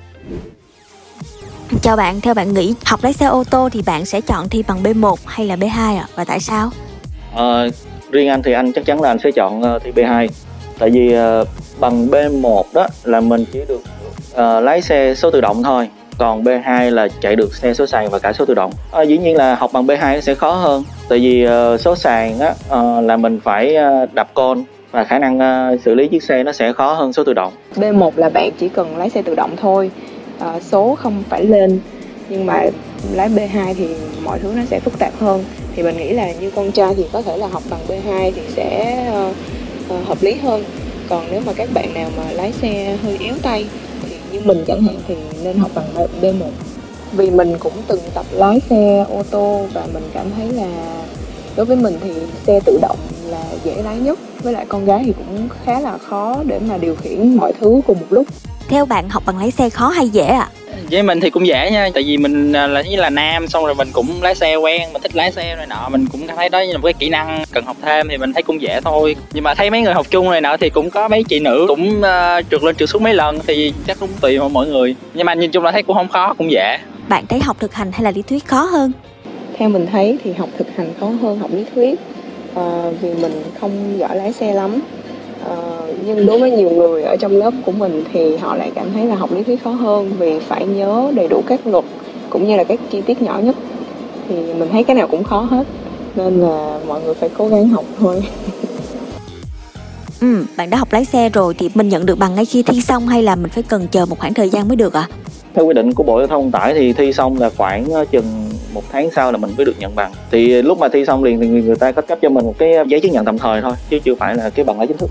Chào 1.82 1.96
bạn, 1.96 2.20
theo 2.20 2.34
bạn 2.34 2.54
nghĩ 2.54 2.74
học 2.84 3.04
lái 3.04 3.12
xe 3.12 3.26
ô 3.26 3.44
tô 3.44 3.68
thì 3.72 3.82
bạn 3.82 4.04
sẽ 4.04 4.20
chọn 4.20 4.48
thi 4.48 4.62
bằng 4.68 4.82
B1 4.82 5.16
hay 5.26 5.46
là 5.46 5.56
B2 5.56 5.98
ạ? 5.98 6.06
Và 6.14 6.24
tại 6.24 6.40
sao? 6.40 6.70
Ờ, 7.34 7.70
riêng 8.12 8.28
anh 8.28 8.42
thì 8.42 8.52
anh 8.52 8.72
chắc 8.72 8.84
chắn 8.84 9.00
là 9.00 9.08
anh 9.08 9.18
sẽ 9.18 9.30
chọn 9.30 9.60
uh, 9.60 9.82
thi 9.82 9.90
B2 9.90 10.28
tại 10.78 10.90
vì 10.90 11.14
uh, 11.14 11.48
bằng 11.80 12.06
B1 12.06 12.62
đó 12.74 12.86
là 13.04 13.20
mình 13.20 13.44
chỉ 13.52 13.60
được 13.68 13.80
uh, 14.32 14.64
lái 14.64 14.82
xe 14.82 15.14
số 15.14 15.30
tự 15.30 15.40
động 15.40 15.62
thôi. 15.62 15.88
Còn 16.18 16.44
B2 16.44 16.90
là 16.90 17.08
chạy 17.20 17.36
được 17.36 17.54
xe 17.54 17.74
số 17.74 17.86
sàn 17.86 18.10
và 18.10 18.18
cả 18.18 18.32
số 18.32 18.44
tự 18.44 18.54
động. 18.54 18.72
Ờ, 18.90 19.02
dĩ 19.02 19.18
nhiên 19.18 19.36
là 19.36 19.54
học 19.54 19.70
bằng 19.72 19.86
B2 19.86 20.20
sẽ 20.20 20.34
khó 20.34 20.52
hơn. 20.52 20.84
Tại 21.08 21.18
vì 21.18 21.46
uh, 21.46 21.80
số 21.80 21.96
sàn 21.96 22.38
á 22.38 22.50
uh, 22.50 23.04
là 23.04 23.16
mình 23.16 23.40
phải 23.44 23.76
uh, 23.76 24.14
đập 24.14 24.34
côn 24.34 24.64
và 24.90 25.04
khả 25.04 25.18
năng 25.18 25.38
uh, 25.38 25.80
xử 25.80 25.94
lý 25.94 26.08
chiếc 26.08 26.22
xe 26.22 26.42
nó 26.42 26.52
sẽ 26.52 26.72
khó 26.72 26.92
hơn 26.92 27.12
số 27.12 27.24
tự 27.24 27.32
động. 27.32 27.52
B1 27.76 28.10
là 28.16 28.28
bạn 28.28 28.50
chỉ 28.58 28.68
cần 28.68 28.96
lái 28.96 29.10
xe 29.10 29.22
tự 29.22 29.34
động 29.34 29.50
thôi. 29.56 29.90
Uh, 30.38 30.62
số 30.62 30.94
không 30.94 31.22
phải 31.28 31.44
lên. 31.44 31.80
Nhưng 32.28 32.46
mà 32.46 32.64
lái 33.12 33.28
B2 33.28 33.74
thì 33.76 33.88
mọi 34.24 34.38
thứ 34.38 34.52
nó 34.56 34.62
sẽ 34.70 34.80
phức 34.80 34.98
tạp 34.98 35.12
hơn 35.18 35.44
thì 35.76 35.82
mình 35.82 35.96
nghĩ 35.96 36.12
là 36.12 36.32
như 36.32 36.50
con 36.50 36.72
trai 36.72 36.94
thì 36.94 37.04
có 37.12 37.22
thể 37.22 37.36
là 37.36 37.46
học 37.46 37.62
bằng 37.70 37.80
B2 37.88 38.32
thì 38.34 38.42
sẽ 38.56 39.06
uh, 39.90 40.06
hợp 40.06 40.22
lý 40.22 40.34
hơn. 40.34 40.64
Còn 41.08 41.26
nếu 41.30 41.40
mà 41.46 41.52
các 41.52 41.68
bạn 41.74 41.94
nào 41.94 42.10
mà 42.16 42.32
lái 42.32 42.52
xe 42.52 42.96
hơi 43.02 43.18
yếu 43.18 43.34
tay 43.42 43.66
thì 44.02 44.16
như 44.32 44.40
mình 44.44 44.64
chẳng 44.66 44.82
hạn 44.82 44.96
thì 45.08 45.14
nên 45.44 45.56
học 45.56 45.70
bằng 45.74 46.06
B1 46.22 46.50
vì 47.12 47.30
mình 47.30 47.56
cũng 47.58 47.72
từng 47.86 48.00
tập 48.14 48.26
lái 48.32 48.60
xe 48.70 49.04
ô 49.08 49.22
tô 49.30 49.66
và 49.72 49.86
mình 49.94 50.02
cảm 50.14 50.26
thấy 50.36 50.48
là 50.48 50.68
đối 51.56 51.66
với 51.66 51.76
mình 51.76 51.98
thì 52.00 52.10
xe 52.46 52.60
tự 52.64 52.78
động 52.82 52.98
là 53.26 53.44
dễ 53.64 53.82
lái 53.82 53.96
nhất. 53.96 54.18
Với 54.42 54.52
lại 54.52 54.66
con 54.68 54.84
gái 54.84 55.02
thì 55.06 55.12
cũng 55.12 55.48
khá 55.64 55.80
là 55.80 55.98
khó 55.98 56.42
để 56.46 56.58
mà 56.58 56.78
điều 56.78 56.94
khiển 56.94 57.36
mọi 57.36 57.52
thứ 57.60 57.80
cùng 57.86 58.00
một 58.00 58.06
lúc. 58.10 58.26
Theo 58.68 58.86
bạn 58.86 59.08
học 59.08 59.22
bằng 59.26 59.38
lái 59.38 59.50
xe 59.50 59.70
khó 59.70 59.88
hay 59.88 60.08
dễ 60.08 60.26
ạ? 60.26 60.50
Với 60.90 61.02
mình 61.02 61.20
thì 61.20 61.30
cũng 61.30 61.46
dễ 61.46 61.70
nha 61.70 61.88
tại 61.94 62.02
vì 62.02 62.16
mình 62.16 62.52
à, 62.52 62.66
là 62.66 62.82
như 62.82 62.96
là 62.96 63.10
nam 63.10 63.48
xong 63.48 63.64
rồi 63.64 63.74
mình 63.74 63.88
cũng 63.92 64.22
lái 64.22 64.34
xe 64.34 64.56
quen 64.56 64.92
mình 64.92 65.02
thích 65.02 65.16
lái 65.16 65.32
xe 65.32 65.56
này 65.56 65.66
nọ 65.66 65.88
mình 65.88 66.06
cũng 66.12 66.26
thấy 66.36 66.48
đó 66.48 66.60
như 66.60 66.72
là 66.72 66.78
một 66.78 66.84
cái 66.84 66.94
kỹ 66.98 67.08
năng 67.08 67.44
cần 67.52 67.64
học 67.64 67.76
thêm 67.82 68.08
thì 68.08 68.16
mình 68.16 68.32
thấy 68.32 68.42
cũng 68.42 68.62
dễ 68.62 68.80
thôi. 68.84 69.16
Nhưng 69.32 69.44
mà 69.44 69.54
thấy 69.54 69.70
mấy 69.70 69.80
người 69.80 69.94
học 69.94 70.06
chung 70.10 70.30
này 70.30 70.40
nọ 70.40 70.56
thì 70.56 70.70
cũng 70.70 70.90
có 70.90 71.08
mấy 71.08 71.24
chị 71.24 71.40
nữ 71.40 71.64
cũng 71.68 71.98
uh, 71.98 72.44
trượt 72.50 72.62
lên 72.62 72.76
trượt 72.76 72.88
xuống 72.88 73.02
mấy 73.02 73.14
lần 73.14 73.38
thì 73.46 73.72
chắc 73.86 74.00
cũng 74.00 74.10
tùy 74.20 74.38
mỗi 74.52 74.66
người. 74.66 74.94
Nhưng 75.14 75.26
mà 75.26 75.34
nhìn 75.34 75.50
chung 75.50 75.64
là 75.64 75.72
thấy 75.72 75.82
cũng 75.82 75.96
không 75.96 76.08
khó 76.08 76.34
cũng 76.34 76.50
dễ. 76.50 76.76
Bạn 77.08 77.26
thấy 77.26 77.40
học 77.40 77.56
thực 77.60 77.74
hành 77.74 77.92
hay 77.92 78.02
là 78.02 78.10
lý 78.10 78.22
thuyết 78.22 78.46
khó 78.46 78.62
hơn? 78.62 78.92
theo 79.58 79.68
mình 79.68 79.86
thấy 79.92 80.18
thì 80.24 80.32
học 80.32 80.48
thực 80.58 80.66
hành 80.76 80.92
khó 81.00 81.06
hơn 81.22 81.38
học 81.38 81.50
lý 81.52 81.64
thuyết 81.74 82.00
Ờ, 82.54 82.92
vì 83.00 83.14
mình 83.14 83.42
không 83.60 83.98
giỏi 83.98 84.16
lái 84.16 84.32
xe 84.32 84.54
lắm 84.54 84.80
Ờ, 85.44 85.86
nhưng 86.06 86.26
đối 86.26 86.38
với 86.40 86.50
nhiều 86.50 86.70
người 86.70 87.02
ở 87.02 87.16
trong 87.16 87.36
lớp 87.36 87.54
của 87.64 87.72
mình 87.72 88.04
thì 88.12 88.36
họ 88.36 88.56
lại 88.56 88.72
cảm 88.74 88.86
thấy 88.94 89.06
là 89.06 89.14
học 89.14 89.32
lý 89.32 89.42
thuyết 89.42 89.64
khó 89.64 89.70
hơn 89.70 90.12
vì 90.18 90.38
phải 90.38 90.66
nhớ 90.66 91.12
đầy 91.14 91.28
đủ 91.28 91.42
các 91.46 91.66
luật 91.66 91.84
cũng 92.30 92.48
như 92.48 92.56
là 92.56 92.64
các 92.64 92.80
chi 92.90 93.00
tiết 93.00 93.22
nhỏ 93.22 93.38
nhất 93.38 93.56
thì 94.28 94.34
mình 94.34 94.68
thấy 94.72 94.84
cái 94.84 94.96
nào 94.96 95.08
cũng 95.08 95.24
khó 95.24 95.40
hết 95.40 95.66
nên 96.16 96.40
là 96.40 96.78
mọi 96.86 97.02
người 97.02 97.14
phải 97.14 97.28
cố 97.38 97.48
gắng 97.48 97.68
học 97.68 97.84
thôi 98.00 98.22
Ừ, 100.20 100.44
bạn 100.56 100.70
đã 100.70 100.78
học 100.78 100.92
lái 100.92 101.04
xe 101.04 101.28
rồi 101.28 101.54
thì 101.58 101.70
mình 101.74 101.88
nhận 101.88 102.06
được 102.06 102.18
bằng 102.18 102.34
ngay 102.34 102.44
khi 102.44 102.62
thi 102.62 102.80
xong 102.80 103.08
hay 103.08 103.22
là 103.22 103.34
mình 103.34 103.50
phải 103.50 103.62
cần 103.62 103.86
chờ 103.90 104.06
một 104.06 104.18
khoảng 104.18 104.34
thời 104.34 104.50
gian 104.50 104.68
mới 104.68 104.76
được 104.76 104.92
ạ? 104.92 105.08
Theo 105.54 105.66
quy 105.66 105.74
định 105.74 105.92
của 105.92 106.02
bộ 106.02 106.18
giao 106.18 106.26
thông 106.26 106.42
vận 106.42 106.50
tải 106.50 106.74
thì 106.74 106.92
thi 106.92 107.12
xong 107.12 107.40
là 107.40 107.50
khoảng 107.56 107.84
ờ, 107.84 108.04
chừng 108.10 108.50
một 108.74 108.82
tháng 108.92 109.10
sau 109.16 109.32
là 109.32 109.38
mình 109.38 109.50
mới 109.56 109.66
được 109.66 109.74
nhận 109.78 109.94
bằng 109.94 110.12
thì 110.30 110.62
lúc 110.62 110.78
mà 110.78 110.88
thi 110.88 111.04
xong 111.06 111.24
liền 111.24 111.40
thì 111.40 111.46
người 111.46 111.62
người 111.62 111.76
ta 111.76 111.92
có 111.92 112.02
cấp 112.02 112.18
cho 112.22 112.28
mình 112.28 112.44
một 112.44 112.54
cái 112.58 112.72
giấy 112.86 113.00
chứng 113.00 113.12
nhận 113.12 113.24
tạm 113.24 113.38
thời 113.38 113.62
thôi, 113.62 113.72
chứ 113.90 113.98
chưa 113.98 114.14
phải 114.14 114.34
là 114.34 114.50
cái 114.50 114.64
bằng 114.64 114.78
lái 114.78 114.86
chính 114.86 114.96
thức 114.96 115.10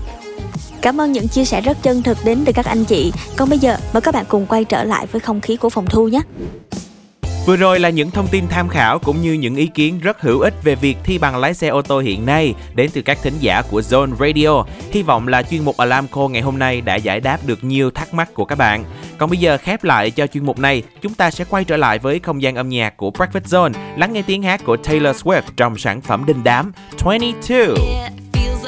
Cảm 0.82 1.00
ơn 1.00 1.12
những 1.12 1.28
chia 1.28 1.44
sẻ 1.44 1.60
rất 1.60 1.76
chân 1.82 2.02
thực 2.02 2.18
đến 2.24 2.38
từ 2.46 2.52
các 2.52 2.66
anh 2.66 2.84
chị. 2.84 3.12
Còn 3.36 3.48
bây 3.48 3.58
giờ 3.58 3.76
mời 3.92 4.00
các 4.00 4.14
bạn 4.14 4.24
cùng 4.28 4.46
quay 4.46 4.64
trở 4.64 4.84
lại 4.84 5.06
với 5.06 5.20
không 5.20 5.40
khí 5.40 5.56
của 5.56 5.70
phòng 5.70 5.86
thu 5.86 6.08
nhé. 6.08 6.20
Vừa 7.46 7.56
rồi 7.56 7.80
là 7.80 7.88
những 7.88 8.10
thông 8.10 8.28
tin 8.28 8.48
tham 8.48 8.68
khảo 8.68 8.98
cũng 8.98 9.22
như 9.22 9.32
những 9.32 9.56
ý 9.56 9.66
kiến 9.66 9.98
rất 9.98 10.20
hữu 10.20 10.40
ích 10.40 10.54
về 10.62 10.74
việc 10.74 10.96
thi 11.04 11.18
bằng 11.18 11.36
lái 11.36 11.54
xe 11.54 11.68
ô 11.68 11.82
tô 11.82 12.00
hiện 12.00 12.26
nay 12.26 12.54
đến 12.74 12.90
từ 12.94 13.02
các 13.02 13.18
thính 13.22 13.34
giả 13.40 13.62
của 13.70 13.80
Zone 13.80 14.16
Radio. 14.16 14.64
Hy 14.90 15.02
vọng 15.02 15.28
là 15.28 15.42
chuyên 15.42 15.64
mục 15.64 15.76
Alamco 15.76 16.28
ngày 16.28 16.42
hôm 16.42 16.58
nay 16.58 16.80
đã 16.80 16.94
giải 16.96 17.20
đáp 17.20 17.38
được 17.46 17.64
nhiều 17.64 17.90
thắc 17.90 18.14
mắc 18.14 18.34
của 18.34 18.44
các 18.44 18.58
bạn. 18.58 18.84
Còn 19.18 19.30
bây 19.30 19.38
giờ 19.38 19.58
khép 19.58 19.84
lại 19.84 20.10
cho 20.10 20.26
chuyên 20.26 20.46
mục 20.46 20.58
này, 20.58 20.82
chúng 21.02 21.14
ta 21.14 21.30
sẽ 21.30 21.44
quay 21.44 21.64
trở 21.64 21.76
lại 21.76 21.98
với 21.98 22.18
không 22.18 22.42
gian 22.42 22.54
âm 22.54 22.68
nhạc 22.68 22.96
của 22.96 23.10
Breakfast 23.10 23.70
Zone, 23.70 23.72
lắng 23.96 24.12
nghe 24.12 24.22
tiếng 24.22 24.42
hát 24.42 24.64
của 24.64 24.76
Taylor 24.76 25.16
Swift 25.16 25.42
trong 25.56 25.78
sản 25.78 26.00
phẩm 26.00 26.26
đình 26.26 26.40
đám 26.44 26.72
22. 27.06 27.66
Feels 28.32 28.64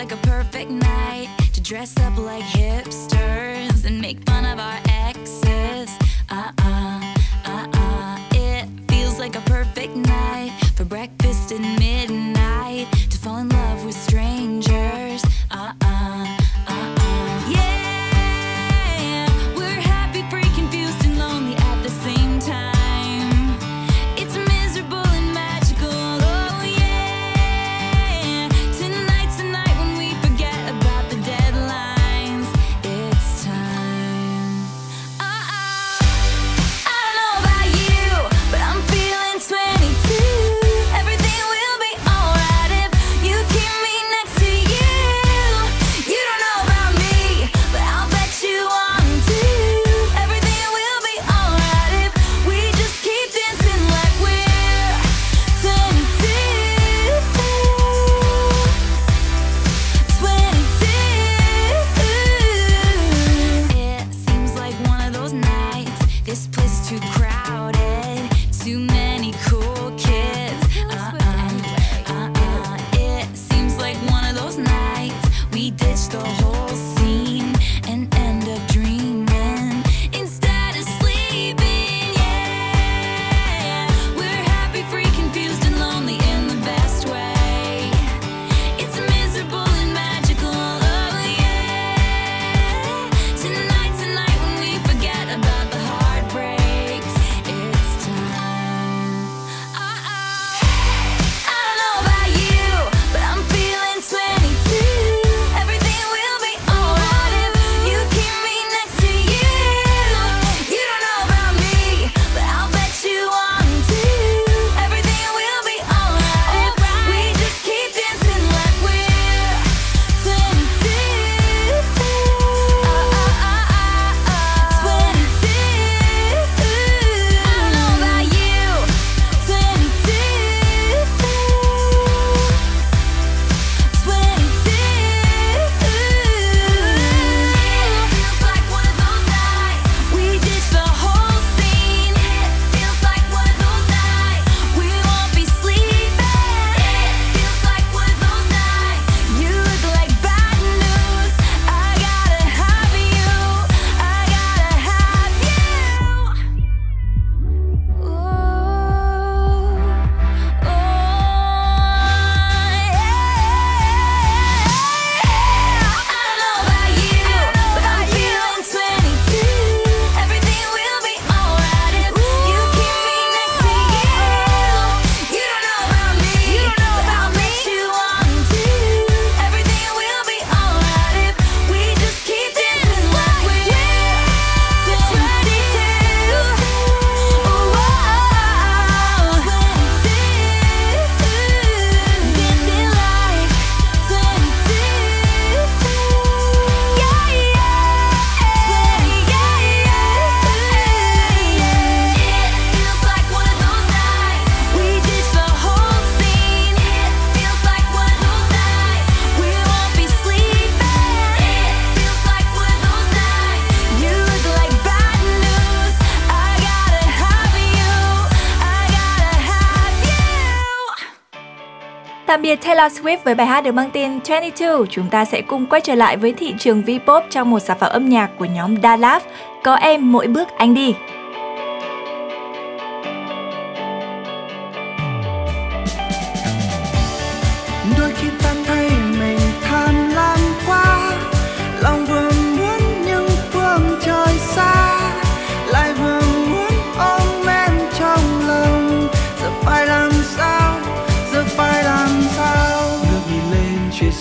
Taylor 222.77 223.01
Swift 223.01 223.18
với 223.25 223.35
bài 223.35 223.47
hát 223.47 223.61
được 223.61 223.73
mang 223.73 223.91
tên 223.93 224.20
22. 224.29 224.70
Chúng 224.91 225.09
ta 225.11 225.25
sẽ 225.25 225.43
cùng 225.43 225.66
quay 225.66 225.81
trở 225.81 225.95
lại 225.95 226.16
với 226.16 226.33
thị 226.33 226.55
trường 226.59 226.83
V-pop 226.83 227.23
trong 227.31 227.51
một 227.51 227.59
sản 227.59 227.79
phẩm 227.79 227.93
âm 227.93 228.09
nhạc 228.09 228.31
của 228.39 228.45
nhóm 228.45 228.77
Da 228.83 228.97
Love, 228.97 229.20
Có 229.62 229.75
em 229.75 230.12
mỗi 230.12 230.27
bước 230.27 230.49
anh 230.57 230.75
đi. 230.75 230.95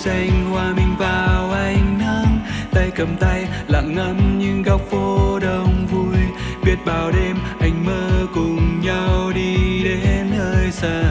Xanh 0.02 0.52
hòa 0.52 0.74
mình 0.76 0.96
vào 0.98 1.52
ánh 1.52 1.98
nắng. 2.00 2.40
Tay 2.72 2.92
cầm 2.96 3.16
tay, 3.20 3.48
lặng 3.68 3.96
ngắm 3.96 4.40
những 4.40 4.64
góc 4.64 4.82
phố 4.90 5.40
đông 5.40 5.88
vui. 5.92 6.18
Biết 6.66 6.76
bao 6.86 7.12
đêm 7.12 7.38
anh 7.60 7.86
mơ 7.86 8.28
cùng 8.34 8.82
nhau 8.82 9.32
đi 9.36 9.84
đến 9.84 10.30
nơi 10.32 10.72
xa. 10.72 11.04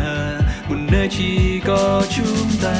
Một 0.68 0.76
nơi 0.92 1.08
chỉ 1.10 1.60
có 1.66 2.02
chúng 2.16 2.48
ta. 2.62 2.74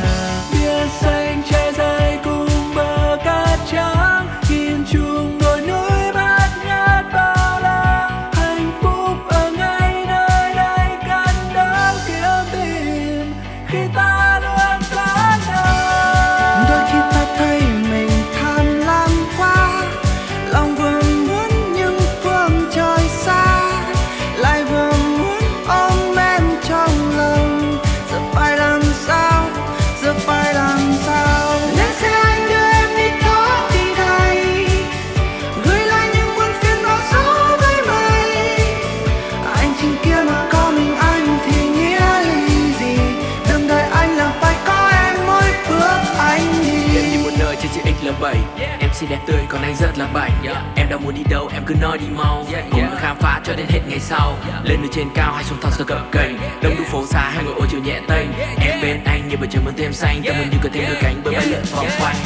Là 50.14 50.20
bảnh 50.20 50.64
Em 50.76 50.88
đang 50.90 51.04
muốn 51.04 51.14
đi 51.14 51.22
đâu 51.30 51.50
em 51.52 51.62
cứ 51.66 51.74
nói 51.80 51.98
đi 51.98 52.06
mau. 52.16 52.46
Cùng 52.70 52.80
nhau 52.80 52.90
khám 52.98 53.16
phá 53.20 53.40
cho 53.44 53.52
đến 53.56 53.66
hết 53.68 53.80
ngày 53.88 54.00
sau. 54.00 54.38
Lên 54.62 54.80
nơi 54.80 54.90
trên 54.92 55.08
cao 55.14 55.32
hay 55.32 55.44
xuống 55.44 55.60
thon 55.60 55.72
sơ 55.72 55.84
cỡ 55.84 56.00
cành. 56.12 56.38
Đông 56.62 56.74
đủ 56.78 56.84
phố 56.84 57.06
xa 57.06 57.30
hay 57.34 57.44
ngồi 57.44 57.54
ô 57.54 57.66
chiều 57.70 57.80
nhẹ 57.80 58.00
tênh. 58.08 58.28
Em 58.60 58.80
bên 58.82 59.04
anh 59.04 59.28
như 59.28 59.36
bầu 59.36 59.46
trời 59.50 59.62
mơn 59.64 59.74
thêm 59.76 59.92
xanh. 59.92 60.22
Tâm 60.26 60.36
hồn 60.36 60.46
như 60.50 60.58
cần 60.62 60.72
thêm 60.72 60.84
đôi 60.86 60.96
cánh 61.02 61.20
bởi 61.24 61.34
bay 61.34 61.46
lượn 61.46 61.64
vòng 61.70 61.86
quanh. 62.00 62.16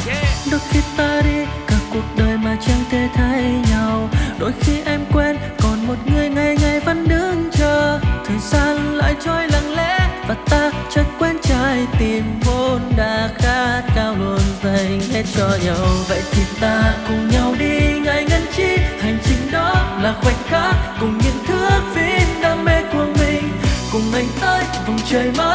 đôi 0.51 0.59
khi 0.69 0.79
ta 0.97 1.21
đi 1.21 1.45
cả 1.67 1.75
cuộc 1.93 2.05
đời 2.17 2.37
mà 2.37 2.57
chẳng 2.67 2.83
thể 2.89 3.09
thấy 3.15 3.43
nhau. 3.71 4.09
Đôi 4.39 4.51
khi 4.61 4.81
em 4.85 5.01
quên 5.13 5.37
còn 5.63 5.87
một 5.87 5.95
người 6.05 6.29
ngày 6.29 6.57
ngày 6.61 6.79
vẫn 6.79 7.07
đứng 7.07 7.49
chờ. 7.51 7.99
Thời 8.25 8.37
gian 8.39 8.95
lại 8.95 9.15
trôi 9.25 9.47
lặng 9.47 9.75
lẽ 9.75 10.09
và 10.27 10.35
ta 10.49 10.71
chợt 10.89 11.05
quên 11.19 11.37
trái 11.41 11.87
tim 11.99 12.23
vốn 12.45 12.81
đã 12.97 13.29
khát 13.35 13.81
khao 13.95 14.15
luôn 14.15 14.39
dành 14.63 14.99
hết 15.13 15.23
cho 15.35 15.49
nhau. 15.65 15.87
Vậy 16.07 16.21
thì 16.31 16.43
ta 16.61 16.93
cùng 17.07 17.29
nhau 17.29 17.44
khoảnh 20.21 20.41
khắc 20.45 20.75
cùng 20.99 21.17
những 21.17 21.45
thước 21.47 21.81
phim 21.95 22.27
đam 22.41 22.65
mê 22.65 22.81
của 22.93 23.05
mình. 23.19 23.43
Cùng 23.91 24.13
anh 24.13 24.27
tới 24.41 24.63
vòng 24.87 24.97
trời 25.05 25.31
mới 25.37 25.54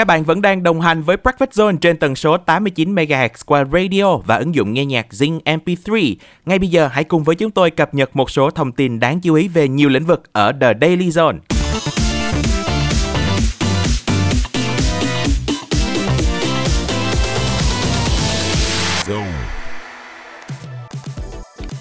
Các 0.00 0.06
bạn 0.06 0.24
vẫn 0.24 0.42
đang 0.42 0.62
đồng 0.62 0.80
hành 0.80 1.02
với 1.02 1.16
Breakfast 1.16 1.46
Zone 1.52 1.76
trên 1.76 1.96
tần 1.96 2.16
số 2.16 2.36
89 2.36 2.94
MHz 2.94 3.28
qua 3.46 3.64
radio 3.72 4.16
và 4.16 4.36
ứng 4.36 4.54
dụng 4.54 4.72
nghe 4.72 4.84
nhạc 4.84 5.06
Zing 5.10 5.40
MP3. 5.44 6.14
Ngay 6.46 6.58
bây 6.58 6.68
giờ, 6.68 6.88
hãy 6.92 7.04
cùng 7.04 7.24
với 7.24 7.34
chúng 7.36 7.50
tôi 7.50 7.70
cập 7.70 7.94
nhật 7.94 8.16
một 8.16 8.30
số 8.30 8.50
thông 8.50 8.72
tin 8.72 9.00
đáng 9.00 9.20
chú 9.20 9.34
ý 9.34 9.48
về 9.48 9.68
nhiều 9.68 9.88
lĩnh 9.88 10.04
vực 10.04 10.22
ở 10.32 10.52
The 10.60 10.72
Daily 10.80 11.08
Zone. 11.08 11.38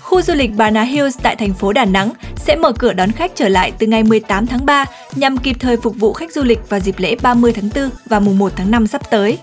Khu 0.10 0.22
du 0.22 0.34
lịch 0.34 0.51
Bana 0.55 0.84
Hills 0.84 1.18
tại 1.22 1.36
thành 1.36 1.53
phố 1.53 1.74
Đà 1.74 1.86
Nẵng 1.86 2.12
sẽ 2.36 2.55
mở 2.55 2.72
cửa 2.72 2.93
đón 2.93 3.12
khách 3.12 3.32
trở 3.36 3.49
lại 3.49 3.72
từ 3.80 3.88
ngày 3.88 4.03
18 4.03 4.47
tháng 4.47 4.66
3 4.66 4.86
nhằm 5.16 5.38
kịp 5.38 5.55
thời 5.60 5.78
phục 5.78 5.95
vụ 5.95 6.14
khách 6.14 6.34
du 6.34 6.43
lịch 6.43 6.70
vào 6.70 6.80
dịp 6.80 6.95
lễ 6.97 7.16
30 7.22 7.53
tháng 7.53 7.70
4 7.76 7.89
và 8.05 8.20
mùng 8.20 8.38
1 8.38 8.51
tháng 8.55 8.72
5 8.72 8.88
sắp 8.88 9.01
tới. 9.10 9.38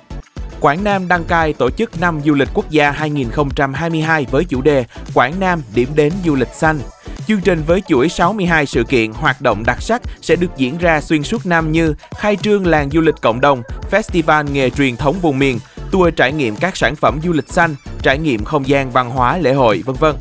Quảng 0.61 0.85
Nam 0.85 1.09
đăng 1.09 1.25
cai 1.25 1.53
tổ 1.53 1.71
chức 1.71 2.01
năm 2.01 2.21
du 2.25 2.35
lịch 2.35 2.49
quốc 2.55 2.71
gia 2.71 2.91
2022 2.91 4.27
với 4.31 4.45
chủ 4.45 4.63
đề 4.63 4.85
Quảng 5.15 5.41
Nam 5.41 5.63
điểm 5.75 5.89
đến 5.95 6.13
du 6.25 6.35
lịch 6.35 6.55
xanh. 6.55 6.79
Chương 7.27 7.41
trình 7.41 7.63
với 7.67 7.83
chuỗi 7.89 8.09
62 8.09 8.67
sự 8.67 8.85
kiện 8.85 9.13
hoạt 9.13 9.41
động 9.41 9.63
đặc 9.67 9.83
sắc 9.83 10.03
sẽ 10.23 10.37
được 10.37 10.51
diễn 10.57 10.79
ra 10.79 11.01
xuyên 11.01 11.23
suốt 11.23 11.47
năm 11.47 11.73
như 11.73 11.95
khai 12.17 12.37
trương 12.37 12.67
làng 12.67 12.91
du 12.91 13.01
lịch 13.01 13.21
cộng 13.23 13.41
đồng, 13.41 13.63
festival 13.91 14.51
nghề 14.53 14.71
truyền 14.71 14.97
thống 14.97 15.17
vùng 15.23 15.39
miền, 15.39 15.59
tour 15.91 16.15
trải 16.17 16.33
nghiệm 16.33 16.57
các 16.57 16.77
sản 16.77 16.97
phẩm 16.97 17.21
du 17.25 17.33
lịch 17.33 17.49
xanh, 17.49 17.75
trải 18.03 18.19
nghiệm 18.19 18.45
không 18.45 18.69
gian 18.69 18.91
văn 18.91 19.11
hóa 19.11 19.39
lễ 19.39 19.53
hội, 19.53 19.83
vân 19.87 19.97
vân. 19.97 20.15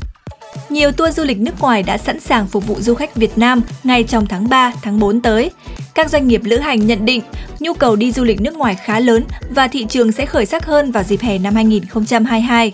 Nhiều 0.68 0.92
tour 0.92 1.16
du 1.16 1.24
lịch 1.24 1.38
nước 1.38 1.60
ngoài 1.60 1.82
đã 1.82 1.98
sẵn 1.98 2.20
sàng 2.20 2.46
phục 2.46 2.66
vụ 2.66 2.76
du 2.80 2.94
khách 2.94 3.14
Việt 3.14 3.38
Nam 3.38 3.60
ngay 3.84 4.04
trong 4.04 4.26
tháng 4.26 4.48
3, 4.48 4.72
tháng 4.82 4.98
4 4.98 5.20
tới. 5.20 5.50
Các 5.94 6.10
doanh 6.10 6.28
nghiệp 6.28 6.40
lữ 6.44 6.58
hành 6.58 6.86
nhận 6.86 7.04
định 7.04 7.22
nhu 7.60 7.74
cầu 7.74 7.96
đi 7.96 8.12
du 8.12 8.24
lịch 8.24 8.40
nước 8.40 8.54
ngoài 8.56 8.74
khá 8.74 9.00
lớn 9.00 9.24
và 9.50 9.68
thị 9.68 9.86
trường 9.88 10.12
sẽ 10.12 10.26
khởi 10.26 10.46
sắc 10.46 10.66
hơn 10.66 10.92
vào 10.92 11.02
dịp 11.02 11.20
hè 11.20 11.38
năm 11.38 11.54
2022. 11.54 12.72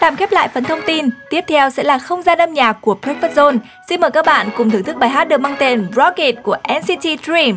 Tạm 0.00 0.16
khép 0.16 0.32
lại 0.32 0.48
phần 0.54 0.64
thông 0.64 0.80
tin, 0.86 1.08
tiếp 1.30 1.44
theo 1.48 1.70
sẽ 1.70 1.82
là 1.82 1.98
không 1.98 2.22
gian 2.22 2.38
âm 2.38 2.54
nhạc 2.54 2.72
của 2.72 2.96
Breakfast 3.02 3.34
Zone. 3.34 3.58
Xin 3.88 4.00
mời 4.00 4.10
các 4.10 4.26
bạn 4.26 4.48
cùng 4.56 4.70
thưởng 4.70 4.84
thức 4.84 4.96
bài 4.96 5.10
hát 5.10 5.28
được 5.28 5.40
mang 5.40 5.56
tên 5.58 5.86
Rocket 5.96 6.34
của 6.42 6.56
NCT 6.68 7.24
Dream. 7.24 7.56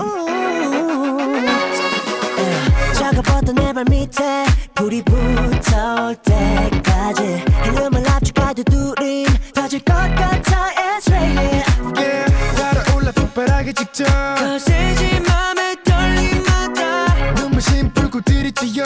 작아봤던 3.19 3.55
내 3.55 3.73
발밑에 3.73 4.45
불이 4.75 5.03
붙어올 5.03 6.15
때까지 6.15 7.43
헬륨을 7.65 8.07
압축해도 8.09 8.63
둘이 8.63 9.25
터질 9.53 9.79
것 9.79 9.93
같아 9.93 10.69
It's 10.75 11.11
raining 11.11 11.63
Yeah 11.97 12.55
달아올라 12.55 13.11
폭발하기 13.11 13.73
직전. 13.73 14.07
거세지 14.35 15.19
맘의 15.21 15.75
떨림마다 15.83 17.33
눈부신 17.33 17.93
불꽃들이 17.93 18.51
튀어 18.53 18.85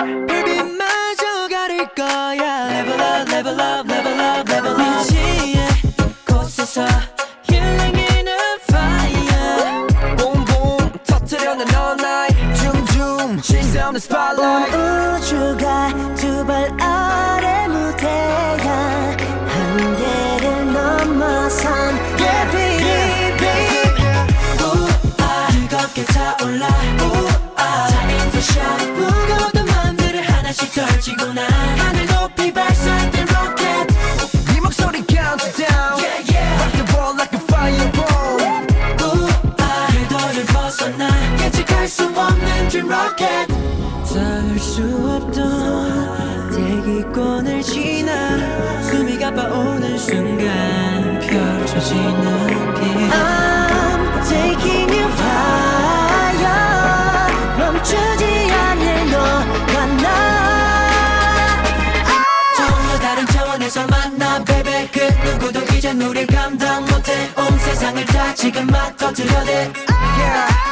지금 68.51 68.67
막 68.67 68.97
터뜨려 68.97 69.45
대 69.45 69.71
yeah. 70.19 70.70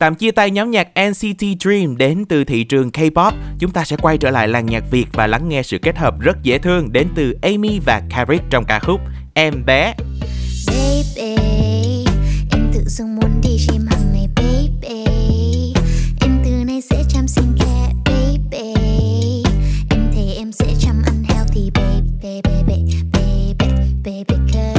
Tạm 0.00 0.14
chia 0.14 0.30
tay 0.30 0.50
nhóm 0.50 0.70
nhạc 0.70 0.88
NCT 1.10 1.44
Dream 1.60 1.96
đến 1.96 2.24
từ 2.28 2.44
thị 2.44 2.64
trường 2.64 2.90
K-pop, 2.90 3.32
chúng 3.58 3.70
ta 3.70 3.84
sẽ 3.84 3.96
quay 4.02 4.18
trở 4.18 4.30
lại 4.30 4.48
làng 4.48 4.66
nhạc 4.66 4.84
Việt 4.90 5.06
và 5.12 5.26
lắng 5.26 5.48
nghe 5.48 5.62
sự 5.62 5.78
kết 5.82 5.98
hợp 5.98 6.20
rất 6.20 6.42
dễ 6.42 6.58
thương 6.58 6.92
đến 6.92 7.08
từ 7.14 7.34
Amy 7.42 7.78
và 7.86 8.02
Karik 8.10 8.42
trong 8.50 8.64
ca 8.64 8.78
khúc 8.78 9.00
Em 9.34 9.64
bé. 9.66 9.94
Baby, 10.66 11.36
em 12.52 12.70
tự 12.74 12.80
dưng 12.86 13.16
muốn 13.16 13.40
đi 13.42 13.56
chim 13.68 13.89
baby 24.02 24.36
cause. 24.50 24.69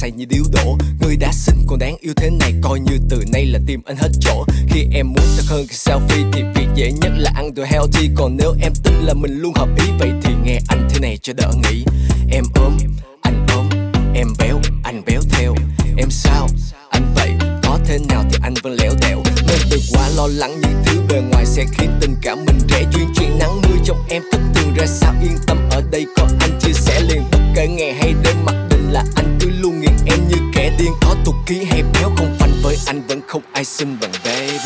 say 0.00 0.10
như 0.10 0.24
điếu 0.24 0.44
đổ. 0.52 0.78
Người 1.00 1.16
đã 1.16 1.32
xinh 1.32 1.64
còn 1.66 1.78
đáng 1.78 1.96
yêu 2.00 2.12
thế 2.16 2.30
này 2.30 2.54
Coi 2.62 2.80
như 2.80 2.98
từ 3.10 3.24
nay 3.32 3.46
là 3.46 3.58
tìm 3.66 3.82
anh 3.84 3.96
hết 3.96 4.08
chỗ. 4.20 4.44
Khi 4.68 4.86
em 4.92 5.06
muốn 5.06 5.26
thật 5.36 5.44
hơn 5.46 5.66
cái 5.66 5.76
selfie 5.76 6.32
Thì 6.32 6.42
việc 6.54 6.68
dễ 6.74 6.92
nhất 6.92 7.12
là 7.18 7.30
ăn 7.34 7.54
đồ 7.54 7.64
healthy. 7.64 8.08
Còn 8.14 8.36
nếu 8.36 8.54
em 8.60 8.72
tin 8.82 8.94
là 8.94 9.14
mình 9.14 9.38
luôn 9.38 9.52
hợp 9.54 9.68
ý 9.76 9.84
Vậy 9.98 10.10
thì 10.22 10.34
nghe 10.44 10.58
anh 10.68 10.88
thế 10.90 11.00
này 11.00 11.18
cho 11.22 11.32
đỡ 11.32 11.50
nghĩ. 11.62 11.84
Em 12.30 12.44
ốm, 12.54 12.76
anh 13.22 13.46
ốm 13.48 13.68
Em 14.14 14.26
béo, 14.38 14.60
anh 14.84 15.02
béo 15.06 15.20
theo. 15.30 15.54
Em 15.96 16.10
sao, 16.10 16.48
anh 16.90 17.14
vậy? 17.14 17.30
Có 17.62 17.78
thế 17.86 17.98
nào 18.08 18.24
thì 18.30 18.38
anh 18.42 18.54
vẫn 18.62 18.72
léo 18.72 18.92
đẻo? 19.00 19.22
Nên 19.48 19.58
đừng 19.70 19.82
quá 19.92 20.08
lo 20.16 20.26
lắng 20.26 20.60
những 20.60 20.82
thứ 20.84 21.00
bề 21.08 21.20
ngoài 21.30 21.46
Sẽ 21.46 21.64
khiến 21.78 21.90
tình 22.00 22.14
cảm 22.22 22.38
mình 22.46 22.58
rẻ 22.68 22.84
duyên. 22.92 23.08
Chuyện 23.16 23.38
nắng 23.38 23.62
mưa 23.62 23.76
trong 23.84 23.98
em 24.08 24.22
thích 24.32 24.42
thường 24.54 24.74
ra 24.76 24.86
sao 24.86 25.14
Yên 25.22 25.36
tâm. 25.46 25.58
Ở 25.70 25.82
đây 25.90 26.06
có 26.16 26.28
anh 26.40 26.58
chia 26.60 26.72
sẻ 26.72 27.00
liền 27.00 27.22
Bất 27.32 27.38
kể 27.54 27.68
ngày 27.68 27.92
hay 27.92 28.14
đêm 28.24 28.37
điên 30.78 30.92
có 31.00 31.14
tục 31.24 31.34
ký 31.46 31.64
hay 31.64 31.82
béo 31.82 32.10
không 32.16 32.36
phanh 32.38 32.52
với 32.62 32.76
anh 32.86 33.02
vẫn 33.08 33.20
không 33.26 33.42
ai 33.52 33.64
xinh 33.64 33.96
bằng 34.00 34.12
baby. 34.24 34.58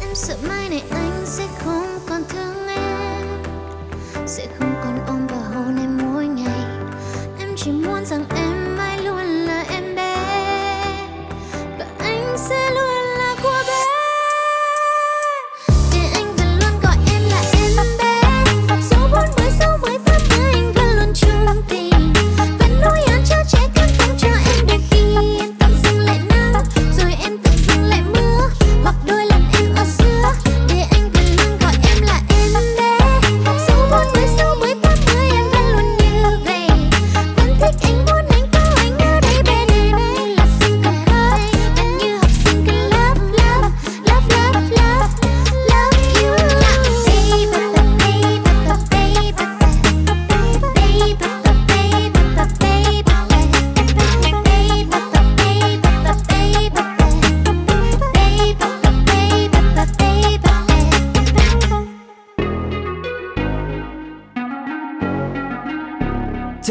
Em 0.00 0.14
sợ 0.14 0.36
mai 0.48 0.68
này 0.68 0.82
anh 0.90 1.22
sẽ 1.26 1.46
không 1.64 1.98
còn 2.08 2.22
thương 2.28 2.68
em. 2.68 3.42
Sẽ 4.26 4.46
không 4.58 4.74
còn 4.84 4.98
ôm 5.06 5.26
và 5.26 5.36
hôn 5.54 5.76
em 5.78 5.98
mỗi 6.12 6.26
ngày. 6.26 6.68
Em 7.38 7.48
chỉ 7.56 7.70
muốn 7.70 8.04
rằng 8.06 8.24
em 8.36 8.76
mãi 8.76 8.98
luôn 8.98 9.26
là 9.26 9.64
em 9.70 9.94
bé. 9.96 10.16
Và 11.78 11.86
anh 11.98 12.36
sẽ 12.48 12.70
luôn 12.70 12.93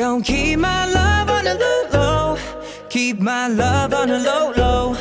Don't 0.03 0.21
keep 0.21 0.59
my 0.59 0.85
love 0.85 1.29
on 1.29 1.45
the 1.45 1.55
low 1.55 1.81
low. 1.93 2.37
Keep 2.89 3.21
my 3.21 3.47
love 3.47 3.93
on 3.93 4.09
the 4.09 4.19
low 4.19 4.51
low. 4.51 4.97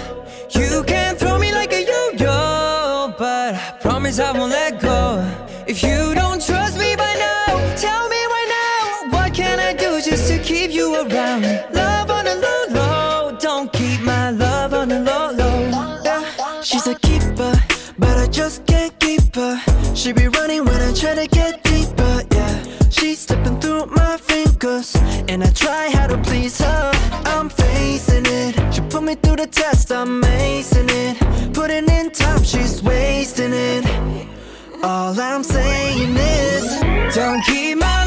You 0.50 0.84
can 0.84 1.16
throw 1.16 1.40
me 1.40 1.50
like 1.50 1.72
a 1.72 1.82
yo-yo, 1.82 3.12
but 3.18 3.56
I 3.56 3.78
promise 3.80 4.20
I 4.20 4.30
won't 4.30 4.52
let 4.52 4.80
go. 4.80 5.00
If 5.66 5.82
you 5.82 6.14
don't 6.14 6.40
trust 6.40 6.78
me 6.78 6.94
by 6.94 7.14
now, 7.18 7.74
tell 7.74 8.08
me 8.08 8.20
right 8.34 8.50
now. 8.60 9.18
What 9.18 9.34
can 9.34 9.58
I 9.58 9.72
do 9.72 10.00
just 10.00 10.28
to 10.30 10.38
keep 10.38 10.70
you 10.70 10.94
around? 10.94 11.42
Love 11.74 12.08
on 12.08 12.24
the 12.24 12.36
low 12.36 12.62
low. 12.78 13.36
Don't 13.40 13.72
keep 13.72 14.00
my 14.02 14.30
love 14.30 14.72
on 14.72 14.86
the 14.86 15.00
low 15.00 15.32
low. 15.32 16.00
Yeah, 16.04 16.62
she's 16.62 16.86
a 16.86 16.94
keeper, 16.94 17.54
but 17.98 18.18
I 18.18 18.28
just 18.28 18.64
can't 18.66 18.96
keep 19.00 19.34
her. 19.34 19.60
She 19.96 20.12
be 20.12 20.28
running 20.28 20.64
when 20.64 20.80
I 20.80 20.92
try 20.94 21.16
to 21.16 21.26
get 21.26 21.64
deeper. 21.64 22.22
Yeah, 22.30 22.62
she's 22.88 23.18
slipping 23.26 23.58
through 23.58 23.86
my 23.86 24.01
and 25.28 25.44
I 25.44 25.50
try 25.50 25.90
how 25.90 26.06
to 26.08 26.18
please 26.18 26.58
her. 26.60 26.90
I'm 27.24 27.48
facing 27.48 28.26
it. 28.26 28.74
She 28.74 28.80
put 28.80 29.02
me 29.04 29.14
through 29.14 29.36
the 29.36 29.46
test. 29.46 29.92
I'm 29.92 30.22
acing 30.22 30.90
it. 30.90 31.54
Putting 31.54 31.88
in 31.88 32.10
time, 32.10 32.42
she's 32.42 32.82
wasting 32.82 33.52
it. 33.52 33.84
All 34.82 35.18
I'm 35.20 35.44
saying 35.44 36.16
is, 36.16 37.14
Don't 37.14 37.42
keep 37.44 37.78
my 37.78 38.01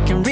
girl. 0.00 0.02
I'm 0.02 0.02
wishing 0.02 0.02
I 0.02 0.06
can 0.06 0.23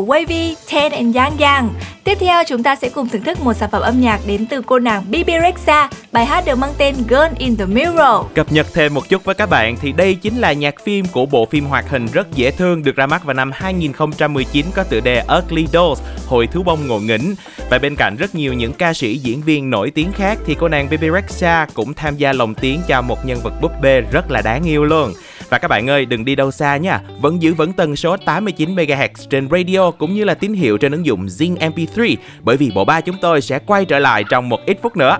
của 0.00 0.14
Wavy, 0.14 0.54
Ten 0.72 0.92
and 0.92 1.16
Yang 1.16 1.38
Yang. 1.38 1.70
Tiếp 2.04 2.18
theo 2.20 2.44
chúng 2.44 2.62
ta 2.62 2.76
sẽ 2.76 2.88
cùng 2.88 3.08
thưởng 3.08 3.22
thức 3.22 3.40
một 3.40 3.54
sản 3.54 3.70
phẩm 3.70 3.82
âm 3.82 4.00
nhạc 4.00 4.20
đến 4.26 4.46
từ 4.46 4.62
cô 4.62 4.78
nàng 4.78 5.04
Bibi 5.10 5.32
Rexha. 5.42 5.88
Bài 6.12 6.26
hát 6.26 6.44
được 6.46 6.58
mang 6.58 6.72
tên 6.78 6.94
Girl 7.08 7.34
in 7.38 7.56
the 7.56 7.64
Mirror. 7.64 8.26
Cập 8.34 8.52
nhật 8.52 8.66
thêm 8.74 8.94
một 8.94 9.08
chút 9.08 9.24
với 9.24 9.34
các 9.34 9.50
bạn 9.50 9.76
thì 9.80 9.92
đây 9.92 10.14
chính 10.14 10.38
là 10.38 10.52
nhạc 10.52 10.84
phim 10.84 11.06
của 11.06 11.26
bộ 11.26 11.46
phim 11.46 11.64
hoạt 11.64 11.90
hình 11.90 12.06
rất 12.12 12.32
dễ 12.34 12.50
thương 12.50 12.82
được 12.82 12.96
ra 12.96 13.06
mắt 13.06 13.24
vào 13.24 13.34
năm 13.34 13.50
2019 13.54 14.66
có 14.74 14.84
tựa 14.84 15.00
đề 15.00 15.22
Ugly 15.38 15.66
Dolls, 15.72 16.02
Hội 16.26 16.46
thú 16.46 16.62
bông 16.62 16.86
ngộ 16.86 16.98
nghĩnh. 16.98 17.34
Và 17.70 17.78
bên 17.78 17.96
cạnh 17.96 18.16
rất 18.16 18.34
nhiều 18.34 18.52
những 18.52 18.72
ca 18.72 18.92
sĩ 18.92 19.18
diễn 19.18 19.42
viên 19.42 19.70
nổi 19.70 19.90
tiếng 19.90 20.12
khác 20.12 20.38
thì 20.46 20.56
cô 20.60 20.68
nàng 20.68 20.88
Bibi 20.90 21.08
Rexha 21.10 21.66
cũng 21.74 21.94
tham 21.94 22.16
gia 22.16 22.32
lồng 22.32 22.54
tiếng 22.54 22.80
cho 22.88 23.02
một 23.02 23.26
nhân 23.26 23.40
vật 23.42 23.52
búp 23.60 23.72
bê 23.82 24.00
rất 24.00 24.30
là 24.30 24.42
đáng 24.42 24.64
yêu 24.64 24.84
luôn. 24.84 25.12
Và 25.50 25.58
các 25.58 25.68
bạn 25.68 25.90
ơi, 25.90 26.04
đừng 26.04 26.24
đi 26.24 26.34
đâu 26.34 26.50
xa 26.50 26.76
nha. 26.76 27.00
Vẫn 27.20 27.42
giữ 27.42 27.54
vững 27.54 27.72
tần 27.72 27.96
số 27.96 28.16
89 28.16 28.74
MHz 28.74 29.08
trên 29.30 29.48
radio 29.50 29.90
cũng 29.90 30.14
như 30.14 30.24
là 30.24 30.34
tín 30.34 30.52
hiệu 30.52 30.78
trên 30.78 30.92
ứng 30.92 31.06
dụng 31.06 31.26
Zing 31.26 31.56
MP3 31.56 32.16
bởi 32.42 32.56
vì 32.56 32.70
bộ 32.74 32.84
ba 32.84 33.00
chúng 33.00 33.16
tôi 33.20 33.40
sẽ 33.40 33.58
quay 33.58 33.84
trở 33.84 33.98
lại 33.98 34.24
trong 34.30 34.48
một 34.48 34.60
ít 34.66 34.78
phút 34.82 34.96
nữa. 34.96 35.18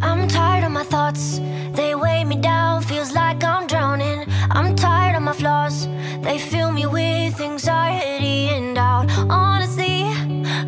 I'm 0.00 0.28
tired 0.28 0.64
of 0.64 0.70
my 0.70 0.84
thoughts, 0.90 1.40
they 1.76 1.94
weigh 1.94 2.26
me 2.28 2.36
down, 2.42 2.80
feels 2.80 3.10
like 3.12 3.46
I'm 3.46 3.66
drowning. 3.66 4.24
I'm 4.50 4.76
tired 4.76 5.14
of 5.14 5.22
my 5.22 5.32
flaws, 5.32 5.88
they 6.24 6.38
fill 6.38 6.70
me 6.72 6.82
with 6.82 7.40
anxiety 7.40 8.48
and 8.48 8.76
doubt. 8.76 9.06
Honestly, 9.28 10.04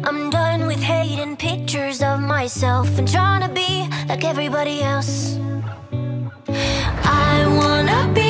I'm 0.05 0.31
done 0.31 0.67
with 0.67 0.81
hating 0.83 1.37
pictures 1.37 2.03
of 2.03 2.21
myself 2.21 2.99
and 2.99 3.13
trying 3.13 3.43
to 3.43 3.55
be 3.55 3.87
like 4.09 4.25
everybody 4.25 4.83
else. 4.83 5.39
I 7.05 7.47
wanna 7.47 8.13
be. 8.15 8.26